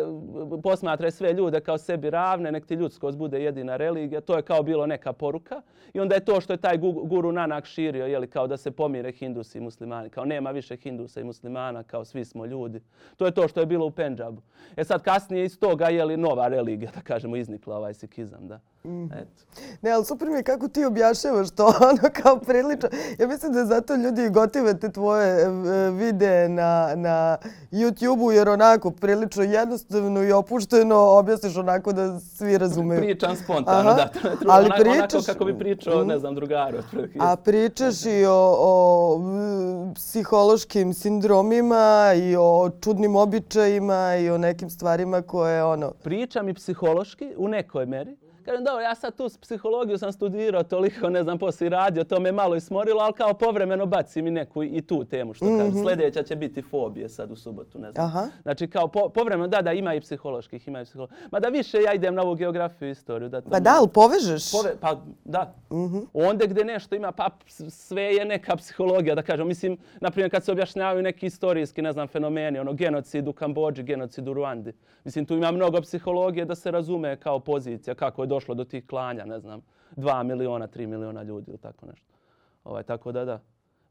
posmatraj 0.62 1.10
sve 1.10 1.32
ljude 1.32 1.60
kao 1.60 1.78
sebi 1.78 2.10
ravne, 2.10 2.52
nek 2.52 2.66
ti 2.66 2.74
ljudskost 2.74 3.18
bude 3.18 3.42
jedina 3.42 3.76
religija. 3.76 4.20
To 4.20 4.36
je 4.36 4.42
kao 4.42 4.62
bilo 4.62 4.86
neka 4.86 5.12
poruka. 5.12 5.62
I 5.94 6.00
onda 6.00 6.14
je 6.14 6.24
to 6.24 6.40
što 6.40 6.52
je 6.52 6.56
taj 6.56 6.78
guru 6.78 7.32
Nanak 7.32 7.64
širio, 7.64 8.06
je 8.06 8.18
li 8.18 8.26
kao 8.26 8.46
da 8.46 8.56
se 8.56 8.70
pomire 8.70 9.12
hindusi 9.12 9.58
i 9.58 9.60
muslimani. 9.60 10.10
Kao 10.10 10.24
nema 10.24 10.50
više 10.50 10.76
hindusa 10.76 11.20
i 11.20 11.24
muslimana, 11.24 11.82
kao 11.82 12.04
svi 12.04 12.24
smo 12.24 12.46
ljudi. 12.46 12.80
To 13.16 13.26
je 13.26 13.32
to 13.32 13.48
što 13.48 13.60
je 13.60 13.66
bilo 13.66 13.86
u 13.86 13.90
Pendžabu. 13.90 14.42
E 14.76 14.84
sad 14.84 15.02
kasnije 15.02 15.44
iz 15.44 15.58
toga 15.58 15.88
je 15.88 16.04
li 16.04 16.16
nova 16.16 16.48
religija, 16.48 16.90
da 16.94 17.00
kažemo, 17.00 17.36
iznikla 17.36 17.76
ovaj 17.76 17.94
sikizam, 17.94 18.48
da. 18.48 18.60
Eto. 19.12 19.46
Ne, 19.82 19.90
ali 19.90 20.04
super 20.04 20.28
mi 20.28 20.34
je 20.34 20.42
kako 20.42 20.68
ti 20.68 20.84
objašnjavaš 20.84 21.50
to, 21.50 21.66
ono 21.90 22.22
kao 22.22 22.38
prilično. 22.38 22.88
Ja 23.18 23.26
mislim 23.28 23.52
da 23.52 23.64
zato 23.64 23.94
ljudi 23.94 24.28
gotive 24.30 24.78
te 24.78 24.92
tvoje 24.92 25.42
e, 25.42 25.48
videe 25.90 26.48
na, 26.48 26.92
na 26.96 27.36
YouTube-u, 27.72 28.32
jer 28.32 28.48
onako 28.48 28.90
prilično 28.90 29.42
jednostavno 29.42 30.22
i 30.22 30.32
opušteno 30.32 30.96
objasniš 30.96 31.56
onako 31.56 31.92
da 31.92 32.20
svi 32.20 32.58
razumeju. 32.58 33.00
Pričam 33.00 33.36
spontano, 33.36 33.90
Aha. 33.90 33.94
da. 33.94 34.08
Ali 34.48 34.66
onako, 34.66 34.82
onako 34.82 35.06
pričaš- 35.06 35.26
kako 35.26 35.44
bi 35.44 35.58
pričao, 35.58 36.04
ne 36.04 36.18
znam, 36.18 36.34
drugaru. 36.34 36.78
A 37.20 37.36
pričaš 37.36 38.04
i 38.04 38.24
o, 38.28 38.56
o 38.58 39.20
psihološkim 39.94 40.94
sindromima 40.94 42.12
i 42.16 42.36
o 42.38 42.70
čudnim 42.80 43.16
običajima 43.16 44.16
i 44.16 44.30
o 44.30 44.38
nekim 44.38 44.70
stvarima 44.70 45.22
koje 45.22 45.64
ono... 45.64 45.90
pričam 46.02 46.48
i 46.48 46.54
psihološki 46.54 47.34
u 47.36 47.48
nekoj 47.48 47.86
meri. 47.86 48.16
Kažem, 48.46 48.64
dobro, 48.64 48.82
ja 48.82 48.94
sad 48.94 49.16
tu 49.16 49.28
s 49.28 49.38
psihologiju 49.38 49.98
sam 49.98 50.12
studirao 50.12 50.62
toliko, 50.62 51.10
ne 51.10 51.22
znam, 51.22 51.38
poslije 51.38 51.70
radio, 51.70 52.04
to 52.04 52.20
me 52.20 52.32
malo 52.32 52.56
ismorilo, 52.56 53.00
ali 53.00 53.12
kao 53.12 53.34
povremeno 53.34 53.86
bacim 53.86 54.26
i 54.26 54.30
neku 54.30 54.62
i 54.62 54.82
tu 54.82 55.04
temu, 55.04 55.34
što 55.34 55.46
kažem. 55.58 55.84
Sljedeća 55.84 56.22
će 56.22 56.36
biti 56.36 56.62
fobije 56.62 57.08
sad 57.08 57.30
u 57.30 57.36
subotu, 57.36 57.78
ne 57.78 57.92
znam. 57.92 58.06
Aha. 58.06 58.26
Znači, 58.42 58.70
kao 58.70 58.88
po, 58.88 59.08
povremeno, 59.08 59.48
da, 59.48 59.62
da, 59.62 59.72
ima 59.72 59.94
i 59.94 60.00
psiholoških, 60.00 60.68
ima 60.68 60.80
i 60.80 60.84
psiholoških. 60.84 61.18
Ma 61.30 61.40
da 61.40 61.48
više 61.48 61.78
ja 61.82 61.94
idem 61.94 62.14
na 62.14 62.22
ovu 62.22 62.34
geografiju 62.34 62.88
i 62.88 62.90
istoriju. 62.90 63.28
Da 63.28 63.40
to 63.40 63.50
Pa 63.50 63.60
da, 63.60 63.74
ali 63.78 63.88
povežeš? 63.88 64.52
Pove, 64.52 64.76
pa 64.80 65.00
da. 65.24 65.54
Onda 66.12 66.46
gdje 66.46 66.64
nešto 66.64 66.94
ima, 66.94 67.12
pa 67.12 67.30
sve 67.68 68.02
je 68.02 68.24
neka 68.24 68.56
psihologija, 68.56 69.14
da 69.14 69.22
kažem. 69.22 69.48
Mislim, 69.48 69.78
na 70.00 70.10
primjer, 70.10 70.30
kad 70.30 70.44
se 70.44 70.52
objašnjavaju 70.52 71.02
neki 71.02 71.26
istorijski, 71.26 71.82
ne 71.82 71.92
znam, 71.92 72.08
fenomeni, 72.08 72.58
ono, 72.58 72.72
genocid 72.72 73.28
u 73.28 73.32
Kambođi, 73.32 73.82
genocid 73.82 74.28
u 74.28 74.32
Ruandi. 74.32 74.72
Mislim, 75.04 75.26
tu 75.26 75.34
ima 75.34 75.52
mnogo 75.52 75.80
psihologije 75.80 76.44
da 76.44 76.54
se 76.54 76.70
razume 76.70 77.16
kao 77.16 77.40
pozicija, 77.40 77.94
kako 77.94 78.22
je 78.22 78.26
došlo 78.36 78.54
do 78.54 78.64
tih 78.64 78.86
klanja, 78.86 79.24
ne 79.24 79.40
znam, 79.40 79.60
dva 79.96 80.22
miliona, 80.22 80.66
tri 80.66 80.86
miliona 80.86 81.22
ljudi 81.22 81.50
ili 81.50 81.58
tako 81.58 81.86
nešto. 81.86 82.06
Ovaj, 82.64 82.82
tako 82.82 83.12
da, 83.12 83.24
da. 83.24 83.40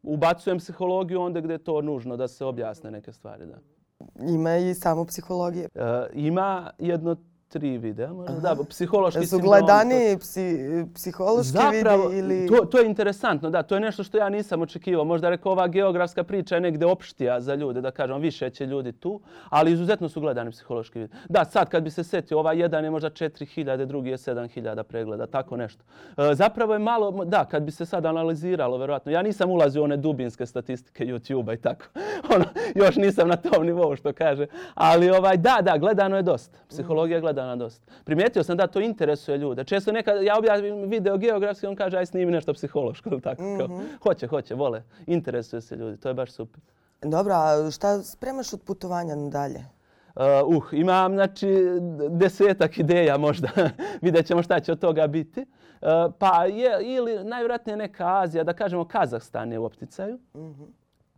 Ubacujem 0.03 0.57
psihologiju 0.59 1.21
onda 1.21 1.41
gdje 1.41 1.53
je 1.53 1.63
to 1.63 1.81
nužno 1.81 2.17
da 2.17 2.27
se 2.27 2.45
objasne 2.45 2.91
neke 2.91 3.11
stvari, 3.11 3.45
da. 3.45 3.57
Ima 4.25 4.57
i 4.57 4.73
samo 4.73 5.05
psihologije. 5.05 5.69
E, 5.75 6.07
ima 6.13 6.71
jedno 6.79 7.15
tri 7.47 7.77
videa, 7.77 8.13
možda, 8.13 8.39
da, 8.39 8.63
psihološki 8.69 9.21
Su 9.21 9.27
sindrom, 9.27 9.51
to- 9.51 9.65
gledani 9.65 10.17
psi, 10.19 10.85
psihološki 10.93 11.51
Zapravo, 11.51 12.07
vidi 12.07 12.19
ili... 12.19 12.47
to, 12.47 12.65
to 12.65 12.79
je 12.79 12.85
interesantno, 12.85 13.49
da, 13.49 13.63
to 13.63 13.75
je 13.75 13.81
nešto 13.81 14.03
što 14.03 14.17
ja 14.17 14.29
nisam 14.29 14.61
očekivao. 14.61 15.05
Možda 15.05 15.29
rekao 15.29 15.51
ova 15.51 15.67
geografska 15.67 16.23
priča 16.23 16.55
je 16.55 16.61
negdje 16.61 16.87
opštija 16.87 17.41
za 17.41 17.55
ljude, 17.55 17.81
da 17.81 17.91
kažem, 17.91 18.21
više 18.21 18.49
će 18.49 18.65
ljudi 18.65 18.91
tu, 18.91 19.21
ali 19.49 19.71
izuzetno 19.71 20.09
su 20.09 20.21
gledani 20.21 20.51
psihološki 20.51 20.99
vid. 20.99 21.11
Da, 21.29 21.45
sad 21.45 21.69
kad 21.69 21.83
bi 21.83 21.89
se 21.89 22.03
setio, 22.03 22.39
ovaj 22.39 22.59
jedan 22.59 22.83
je 22.83 22.91
možda 22.91 23.09
4000, 23.09 23.85
drugi 23.85 24.09
je 24.09 24.17
7000 24.17 24.83
pregleda, 24.83 25.27
tako 25.27 25.57
nešto. 25.57 25.83
E, 26.17 26.35
zapravo 26.35 26.73
je 26.73 26.79
malo, 26.79 27.25
da, 27.25 27.45
kad 27.45 27.63
bi 27.63 27.71
se 27.71 27.85
sad 27.85 28.05
analiziralo, 28.05 28.77
verovatno, 28.77 29.11
ja 29.11 29.21
nisam 29.21 29.49
ulazio 29.49 29.81
u 29.81 29.85
one 29.85 29.97
dubinske 29.97 30.45
statistike 30.45 31.05
YouTube-a 31.05 31.53
i 31.53 31.57
tako. 31.57 31.85
ono, 32.35 32.45
još 32.75 32.95
nisam 32.95 33.27
na 33.27 33.35
tom 33.35 33.65
nivou 33.65 33.95
što 33.95 34.13
kaže. 34.13 34.47
Ali 34.73 35.09
ovaj, 35.09 35.37
da, 35.37 35.57
da, 35.61 35.77
gledano 35.77 36.15
je 36.15 36.23
dosta. 36.23 36.59
Psihologija 36.69 37.15
je 37.15 37.21
gledana 37.35 37.55
dosta. 37.55 37.91
Primijetio 38.03 38.43
sam 38.43 38.57
da 38.57 38.67
to 38.67 38.79
interesuje 38.79 39.37
ljude. 39.37 39.63
Često 39.63 39.91
nekad 39.91 40.23
ja 40.23 40.37
objavim 40.37 40.89
video 40.89 41.17
geografski, 41.17 41.67
on 41.67 41.75
kaže 41.75 41.97
aj 41.97 42.05
snimi 42.05 42.31
nešto 42.31 42.53
psihološko 42.53 43.09
ili 43.11 43.21
tako. 43.21 43.43
Kao, 43.57 43.81
hoće, 44.03 44.27
hoće, 44.27 44.55
vole. 44.55 44.83
Interesuje 45.05 45.61
se 45.61 45.75
ljudi, 45.75 45.97
to 45.97 46.07
je 46.07 46.13
baš 46.13 46.31
super. 46.31 46.61
Dobro, 47.01 47.33
a 47.33 47.71
šta 47.71 48.03
spremaš 48.03 48.53
od 48.53 48.61
putovanja 48.61 49.15
nadalje? 49.15 49.65
Uh, 50.15 50.57
uh, 50.57 50.63
imam, 50.71 51.13
znači, 51.13 51.47
desetak 52.09 52.77
ideja 52.77 53.17
možda. 53.17 53.49
Vidjet 54.01 54.25
ćemo 54.25 54.43
šta 54.43 54.59
će 54.59 54.71
od 54.71 54.79
toga 54.79 55.07
biti. 55.07 55.41
Uh, 55.41 56.13
pa 56.19 56.45
je, 56.45 56.95
ili 56.95 57.23
najvjerojatnije 57.23 57.77
neka 57.77 58.21
Azija, 58.21 58.43
da 58.43 58.53
kažemo 58.53 58.85
Kazahstan 58.85 59.51
je 59.51 59.59
u 59.59 59.65
opticaju. 59.65 60.19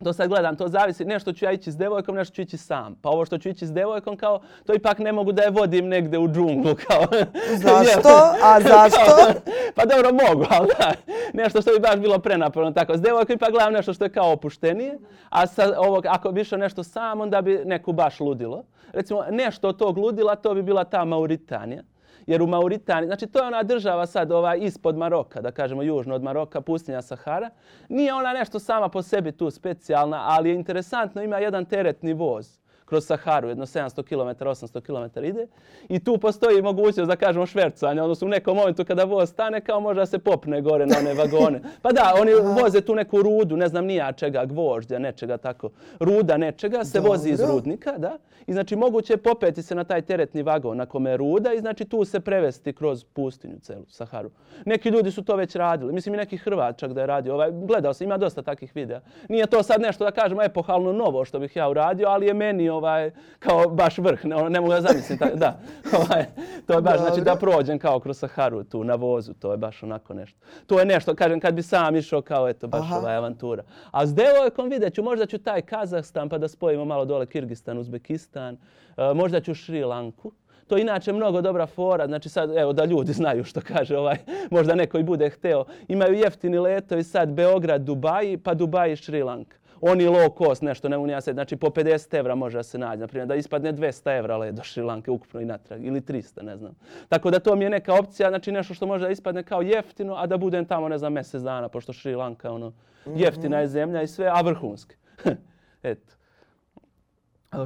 To 0.04 0.12
sad 0.12 0.28
gledam, 0.28 0.56
to 0.56 0.68
zavisi, 0.68 1.04
nešto 1.04 1.32
ću 1.32 1.44
ja 1.44 1.52
ići 1.52 1.72
s 1.72 1.76
devojkom, 1.76 2.14
nešto 2.14 2.34
ću 2.34 2.42
ići 2.42 2.56
sam. 2.56 2.94
Pa 3.02 3.08
ovo 3.08 3.24
što 3.24 3.38
ću 3.38 3.48
ići 3.48 3.66
s 3.66 3.72
devojkom, 3.72 4.16
kao, 4.16 4.40
to 4.66 4.74
ipak 4.74 4.98
ne 4.98 5.12
mogu 5.12 5.32
da 5.32 5.42
je 5.42 5.50
vodim 5.50 5.88
negde 5.88 6.18
u 6.18 6.28
džunglu, 6.28 6.74
kao. 6.86 7.06
Zašto? 7.64 8.08
A 8.42 8.60
zašto? 8.70 9.40
pa 9.76 9.84
dobro, 9.84 10.10
mogu, 10.12 10.44
ali 10.50 10.68
da, 10.78 10.92
nešto 11.32 11.62
što 11.62 11.72
bi 11.72 11.80
baš 11.80 11.96
bilo 11.96 12.18
prenaporno 12.18 12.72
tako. 12.72 12.96
S 12.96 13.00
devojkom 13.00 13.34
ipak 13.34 13.50
gledam 13.50 13.72
nešto 13.72 13.92
što 13.92 14.04
je 14.04 14.12
kao 14.12 14.32
opuštenije, 14.32 14.98
a 15.28 15.46
sa 15.46 15.74
ovog, 15.78 16.06
ako 16.06 16.32
bi 16.32 16.40
išao 16.40 16.58
nešto 16.58 16.84
sam, 16.84 17.20
onda 17.20 17.42
bi 17.42 17.62
neku 17.64 17.92
baš 17.92 18.20
ludilo. 18.20 18.64
Recimo, 18.92 19.24
nešto 19.30 19.68
od 19.68 19.78
tog 19.78 19.98
ludila, 19.98 20.36
to 20.36 20.54
bi 20.54 20.62
bila 20.62 20.84
ta 20.84 21.04
Mauritanija. 21.04 21.82
Jer 22.28 22.42
u 22.42 22.46
Mauritaniji, 22.46 23.06
znači 23.06 23.26
to 23.26 23.38
je 23.38 23.46
ona 23.46 23.62
država 23.62 24.06
sad 24.06 24.32
ovaj 24.32 24.58
ispod 24.60 24.96
Maroka, 24.96 25.40
da 25.40 25.50
kažemo 25.50 25.82
južno 25.82 26.14
od 26.14 26.22
Maroka, 26.22 26.60
pustinja 26.60 27.02
Sahara. 27.02 27.50
Nije 27.88 28.14
ona 28.14 28.32
nešto 28.32 28.58
sama 28.58 28.88
po 28.88 29.02
sebi 29.02 29.32
tu 29.32 29.50
specijalna, 29.50 30.24
ali 30.26 30.48
je 30.48 30.54
interesantno, 30.54 31.22
ima 31.22 31.38
jedan 31.38 31.64
teretni 31.64 32.12
voz 32.12 32.58
kroz 32.88 33.06
Saharu, 33.06 33.48
jedno 33.48 33.66
700 33.66 34.02
km, 34.02 34.44
800 34.44 34.80
km 34.80 35.24
ide. 35.24 35.46
I 35.88 36.04
tu 36.04 36.18
postoji 36.18 36.62
mogućnost 36.62 37.08
da 37.08 37.16
kažemo 37.16 37.46
švercanja, 37.46 38.02
odnosno 38.02 38.26
u 38.26 38.30
nekom 38.30 38.56
momentu 38.56 38.84
kada 38.84 39.04
voz 39.04 39.30
stane, 39.30 39.60
kao 39.60 39.80
može 39.80 40.00
da 40.00 40.06
se 40.06 40.18
popne 40.18 40.60
gore 40.60 40.86
na 40.86 40.96
one 40.98 41.14
vagone. 41.14 41.60
Pa 41.82 41.92
da, 41.92 42.14
oni 42.20 42.32
voze 42.62 42.80
tu 42.80 42.94
neku 42.94 43.22
rudu, 43.22 43.56
ne 43.56 43.68
znam 43.68 43.84
nija 43.84 44.12
čega, 44.12 44.44
gvožđa, 44.44 44.98
nečega 44.98 45.36
tako. 45.36 45.70
Ruda 46.00 46.36
nečega 46.36 46.84
se 46.84 47.00
vozi 47.00 47.30
iz 47.30 47.38
Dobro. 47.38 47.54
rudnika, 47.54 47.98
da. 47.98 48.18
I 48.48 48.52
znači 48.52 48.76
moguće 48.76 49.12
je 49.12 49.16
popeti 49.16 49.62
se 49.62 49.74
na 49.74 49.84
taj 49.84 50.02
teretni 50.02 50.42
vagon 50.42 50.76
na 50.76 50.86
kome 50.86 51.10
je 51.10 51.16
ruda 51.16 51.52
i 51.52 51.60
znači 51.60 51.84
tu 51.84 52.04
se 52.04 52.20
prevesti 52.20 52.72
kroz 52.72 53.04
pustinju 53.04 53.58
celu 53.62 53.84
Saharu. 53.88 54.30
Neki 54.64 54.88
ljudi 54.88 55.10
su 55.10 55.24
to 55.24 55.36
već 55.36 55.56
radili. 55.56 55.92
Mislim 55.92 56.14
i 56.14 56.18
neki 56.18 56.36
Hrvat 56.36 56.78
čak 56.78 56.92
da 56.92 57.00
je 57.00 57.06
radio. 57.06 57.34
Ovaj, 57.34 57.50
gledao 57.52 57.94
sam, 57.94 58.04
ima 58.04 58.16
dosta 58.16 58.42
takvih 58.42 58.72
videa. 58.74 59.00
Nije 59.28 59.46
to 59.46 59.62
sad 59.62 59.80
nešto 59.80 60.04
da 60.04 60.10
kažemo 60.10 60.42
epohalno 60.42 60.92
novo 60.92 61.24
što 61.24 61.38
bih 61.38 61.56
ja 61.56 61.68
uradio, 61.68 62.08
ali 62.08 62.26
je 62.26 62.34
meni 62.34 62.68
ovaj, 62.78 63.10
kao 63.38 63.68
baš 63.68 63.98
vrh. 63.98 64.24
Ne, 64.24 64.50
ne 64.50 64.60
mogu 64.60 64.72
da 64.72 64.80
zamislim. 64.80 65.18
Tak, 65.18 65.34
da, 65.34 65.60
ovaj, 65.98 66.24
to 66.66 66.72
je 66.72 66.82
baš 66.82 67.00
znači 67.00 67.20
da 67.20 67.36
prođem 67.36 67.78
kao 67.78 68.00
kroz 68.00 68.18
Saharu 68.18 68.64
tu 68.64 68.84
na 68.84 68.94
vozu. 68.94 69.34
To 69.34 69.52
je 69.52 69.58
baš 69.58 69.82
onako 69.82 70.14
nešto. 70.14 70.38
To 70.66 70.78
je 70.78 70.84
nešto, 70.84 71.14
kažem, 71.14 71.40
kad 71.40 71.54
bi 71.54 71.62
sam 71.62 71.96
išao 71.96 72.22
kao 72.22 72.48
eto, 72.48 72.66
baš 72.66 72.80
Aha. 72.80 72.98
ovaj 72.98 73.16
avantura. 73.16 73.62
A 73.90 74.06
s 74.06 74.14
devojkom 74.14 74.68
vidjet 74.68 74.94
ću, 74.94 75.02
možda 75.02 75.26
ću 75.26 75.38
taj 75.38 75.62
Kazahstan 75.62 76.28
pa 76.28 76.38
da 76.38 76.48
spojimo 76.48 76.84
malo 76.84 77.04
dole 77.04 77.26
Kirgistan, 77.26 77.78
Uzbekistan, 77.78 78.56
e, 78.96 79.14
možda 79.14 79.40
ću 79.40 79.54
Šri 79.54 79.84
Lanku. 79.84 80.32
To 80.68 80.76
je 80.76 80.82
inače 80.82 81.12
mnogo 81.12 81.40
dobra 81.40 81.66
fora, 81.66 82.06
znači 82.06 82.28
sad, 82.28 82.56
evo 82.56 82.72
da 82.72 82.84
ljudi 82.84 83.12
znaju 83.12 83.44
što 83.44 83.60
kaže 83.60 83.96
ovaj, 83.96 84.16
možda 84.50 84.74
neko 84.74 84.98
i 84.98 85.02
bude 85.02 85.30
hteo. 85.30 85.64
Imaju 85.88 86.14
jeftini 86.14 86.58
letovi 86.58 87.02
sad 87.02 87.28
Beograd, 87.28 87.80
Dubai, 87.80 88.36
pa 88.36 88.54
Dubai, 88.54 88.96
Šri 88.96 89.22
Lanka. 89.22 89.56
Oni 89.80 90.04
low 90.04 90.38
cost, 90.38 90.62
nešto 90.62 90.88
ne 90.88 90.96
mogu 90.96 91.10
ja 91.10 91.20
sad, 91.20 91.34
znači 91.34 91.56
po 91.56 91.66
50 91.66 92.18
evra 92.18 92.34
može 92.34 92.58
da 92.58 92.62
se 92.62 92.78
nađe, 92.78 93.00
naprimjer 93.00 93.28
da 93.28 93.34
ispadne 93.34 93.72
200 93.72 94.18
evra 94.18 94.36
let 94.36 94.54
do 94.54 94.62
Šri 94.62 94.82
Lanke 94.82 95.10
ukupno 95.10 95.40
i 95.40 95.44
natrag, 95.44 95.84
ili 95.84 96.00
300, 96.00 96.42
ne 96.42 96.56
znam. 96.56 96.74
Tako 97.08 97.30
da 97.30 97.38
to 97.38 97.56
mi 97.56 97.64
je 97.64 97.70
neka 97.70 97.94
opcija, 97.94 98.28
znači 98.28 98.52
nešto 98.52 98.74
što 98.74 98.86
može 98.86 99.04
da 99.04 99.10
ispadne 99.10 99.42
kao 99.42 99.62
jeftino, 99.62 100.14
a 100.14 100.26
da 100.26 100.36
budem 100.36 100.64
tamo, 100.64 100.88
ne 100.88 100.98
znam, 100.98 101.12
mjesec 101.12 101.42
dana, 101.42 101.68
pošto 101.68 101.92
Šri 101.92 102.14
Lanka, 102.14 102.52
ono, 102.52 102.72
jeftina 103.06 103.60
je 103.60 103.68
zemlja 103.68 104.02
i 104.02 104.06
sve, 104.06 104.26
a 104.26 104.40
vrhunski. 104.40 104.94
Eto. 105.82 106.17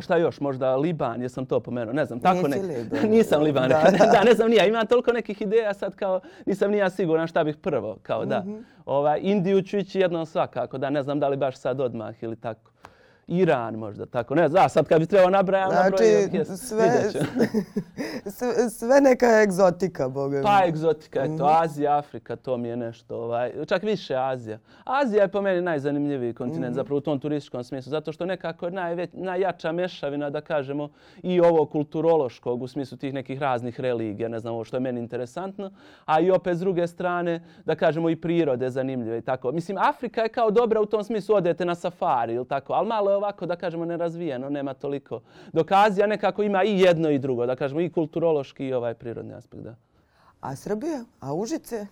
Šta 0.01 0.17
još, 0.17 0.41
možda 0.41 0.77
Liban, 0.77 1.23
jesam 1.23 1.47
to 1.47 1.61
pomenuo, 1.61 1.93
ne 1.93 2.05
znam, 2.05 2.21
tako 2.21 2.49
Nisi 2.49 2.49
nek... 2.49 2.79
Liban. 2.79 3.11
nisam 3.17 3.43
Liban, 3.43 3.69
Da, 3.69 3.83
da, 3.99 4.07
da, 4.13 4.25
ne 4.25 4.35
znam 4.35 4.51
nija, 4.51 4.67
imam 4.67 4.87
toliko 4.87 5.13
nekih 5.13 5.43
ideja 5.43 5.75
sad 5.75 5.95
kao, 5.97 6.21
nisam 6.47 6.71
nija 6.71 6.91
siguran 6.91 7.27
šta 7.27 7.45
bih 7.45 7.57
prvo, 7.57 7.99
kao 8.03 8.25
da. 8.25 8.41
Mhm. 8.41 8.57
Ovaj, 8.85 9.21
Indiju 9.23 9.63
ću 9.63 9.79
ići 9.79 10.01
jednom 10.01 10.27
svakako, 10.27 10.79
da, 10.79 10.91
ne 10.91 11.03
znam 11.03 11.21
da 11.21 11.29
li 11.29 11.37
baš 11.37 11.57
sad 11.57 11.81
odmah 11.81 12.23
ili 12.23 12.37
tako. 12.37 12.72
Iran 13.33 13.75
možda, 13.75 14.07
tako, 14.07 14.35
ne 14.35 14.49
znam, 14.49 14.69
sad 14.69 14.87
kad 14.87 15.01
bi 15.01 15.07
trebao 15.07 15.31
nabrajam, 15.31 15.71
Znači, 15.71 16.05
sve, 16.47 17.11
sve, 18.27 18.71
sve 18.71 19.01
neka 19.01 19.43
egzotika, 19.43 20.09
boga. 20.09 20.41
Pa 20.43 20.67
egzotika, 20.67 21.21
eto, 21.21 21.33
Mhm. 21.35 21.43
Azija, 21.45 21.99
Afrika, 21.99 22.37
to 22.37 22.57
mi 22.57 22.69
je 22.69 22.77
nešto, 22.77 23.17
ovaj, 23.17 23.53
čak 23.67 23.83
više 23.83 24.15
Azija. 24.17 24.59
Azija 24.85 25.23
je 25.23 25.29
po 25.29 25.43
meni 25.43 25.61
najzanimljiviji 25.63 26.35
kontinent, 26.35 26.67
Mhm. 26.67 26.75
zapravo 26.75 26.99
u 26.99 27.03
tom 27.03 27.21
turističkom 27.21 27.65
smislu, 27.65 27.91
zato 27.91 28.13
što 28.13 28.27
nekako 28.27 28.67
je 28.67 28.73
najveć, 28.73 29.11
najjača 29.13 29.73
mešavina, 29.73 30.31
da 30.31 30.41
kažemo, 30.41 30.89
i 31.23 31.41
ovo 31.41 31.67
kulturološkog, 31.67 32.63
u 32.63 32.69
smislu 32.69 32.99
tih 32.99 33.15
nekih 33.15 33.39
raznih 33.41 33.81
religija, 33.81 34.29
ne 34.29 34.39
znam, 34.39 34.55
ovo 34.55 34.65
što 34.65 34.77
je 34.77 34.81
meni 34.81 35.01
interesantno, 35.01 35.71
a 36.05 36.21
i 36.21 36.31
opet 36.31 36.57
s 36.57 36.61
druge 36.61 36.87
strane, 36.87 37.33
da 37.65 37.75
kažemo, 37.75 38.11
i 38.11 38.17
prirode 38.17 38.71
zanimljive 38.71 39.19
i 39.19 39.23
tako. 39.23 39.53
Mislim, 39.53 39.79
Afrika 39.79 40.23
je 40.23 40.29
kao 40.29 40.51
dobra 40.51 40.81
u 40.81 40.87
tom 40.87 41.05
smislu, 41.05 41.35
odete 41.37 41.65
na 41.65 41.75
safari 41.75 42.35
ili 42.35 42.47
tako, 42.47 42.73
ali 42.73 42.89
malo 42.89 43.11
ovako, 43.23 43.47
da 43.47 43.57
kažemo, 43.57 43.85
nerazvijeno, 43.85 44.51
nema 44.51 44.75
toliko. 44.75 45.21
Dok 45.53 45.73
Azija 45.73 46.07
nekako 46.07 46.43
ima 46.43 46.65
i 46.65 46.81
jedno 46.81 47.11
i 47.11 47.19
drugo, 47.19 47.47
da 47.47 47.57
kažemo, 47.57 47.81
i 47.81 47.91
kulturološki 47.91 48.67
i 48.67 48.73
ovaj 48.73 48.95
prirodni 48.95 49.35
aspekt, 49.35 49.63
da. 49.63 49.75
A 50.41 50.57
Srbija? 50.57 51.05
A 51.21 51.35
Užice? 51.35 51.87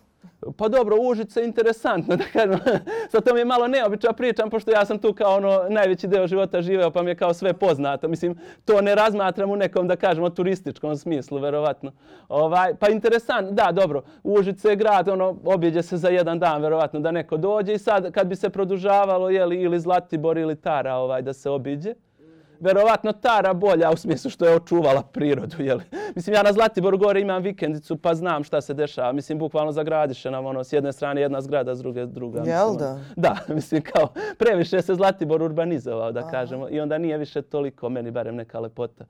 Pa 0.57 0.69
dobro, 0.69 0.97
Užice 1.01 1.41
je 1.41 1.47
interesantno, 1.47 2.17
da 2.23 2.25
kažem. 2.33 2.59
Sa 3.09 3.21
to 3.21 3.35
mi 3.35 3.41
je 3.41 3.45
malo 3.45 3.69
neobična 3.69 4.13
pričam, 4.13 4.51
pošto 4.51 4.71
ja 4.71 4.85
sam 4.85 4.99
tu 4.99 5.13
kao 5.13 5.37
ono 5.37 5.67
najveći 5.69 6.09
deo 6.09 6.27
života 6.27 6.63
živeo, 6.63 6.91
pa 6.91 7.03
mi 7.03 7.11
je 7.11 7.15
kao 7.15 7.35
sve 7.35 7.53
poznato. 7.53 8.09
Mislim, 8.09 8.39
to 8.65 8.81
ne 8.81 8.95
razmatram 8.95 9.51
u 9.51 9.57
nekom, 9.57 9.89
da 9.89 9.97
kažemo, 9.97 10.31
turističkom 10.31 10.97
smislu, 10.97 11.39
verovatno. 11.39 11.93
Ovaj, 12.29 12.75
pa 12.75 12.89
interesant, 12.89 13.51
da, 13.51 13.73
dobro, 13.73 14.03
Užice 14.23 14.69
je 14.69 14.77
grad, 14.77 15.09
ono, 15.09 15.37
objeđe 15.45 15.83
se 15.83 15.97
za 15.97 16.09
jedan 16.09 16.39
dan, 16.39 16.63
verovatno, 16.63 17.01
da 17.01 17.11
neko 17.11 17.37
dođe 17.37 17.75
i 17.75 17.79
sad 17.79 18.13
kad 18.13 18.27
bi 18.27 18.37
se 18.37 18.51
produžavalo, 18.51 19.31
jeli, 19.31 19.61
ili 19.61 19.81
Zlatibor 19.81 20.39
ili 20.39 20.57
Tara, 20.57 20.95
ovaj, 20.95 21.23
da 21.23 21.33
se 21.33 21.51
obiđe, 21.51 21.95
verovatno 22.61 23.12
Tara 23.12 23.55
bolja 23.55 23.90
u 23.90 23.96
smislu 23.96 24.31
što 24.31 24.44
je 24.44 24.57
očuvala 24.57 25.03
prirodu. 25.03 25.62
Jel? 25.62 25.81
Mislim, 26.14 26.35
ja 26.35 26.42
na 26.42 26.53
Zlatiboru 26.53 26.99
gore 26.99 27.20
imam 27.20 27.42
vikendicu 27.42 27.96
pa 27.96 28.14
znam 28.14 28.44
šta 28.44 28.61
se 28.61 28.75
dešava. 28.75 29.12
Mislim, 29.12 29.38
bukvalno 29.38 29.73
zagradiše 29.73 30.31
nam 30.31 30.46
ono, 30.46 30.64
s 30.64 30.73
jedne 30.73 30.92
strane 30.92 31.20
jedna 31.20 31.40
zgrada, 31.40 31.75
s 31.75 31.79
druge 31.79 32.07
druga. 32.07 32.42
Jel 32.46 32.70
mislim, 32.70 32.79
da? 32.79 32.90
Ono, 32.90 33.01
da, 33.16 33.37
mislim, 33.55 33.83
kao 33.83 34.09
previše 34.38 34.83
se 34.83 34.94
Zlatibor 34.94 35.42
urbanizovao, 35.42 36.12
da 36.12 36.20
Aha. 36.20 36.31
kažemo. 36.31 36.68
I 36.70 36.81
onda 36.81 36.99
nije 36.99 37.18
više 37.18 37.42
toliko, 37.42 37.88
meni 37.88 38.11
barem 38.11 38.37
neka 38.37 38.61
lepota. 38.61 39.05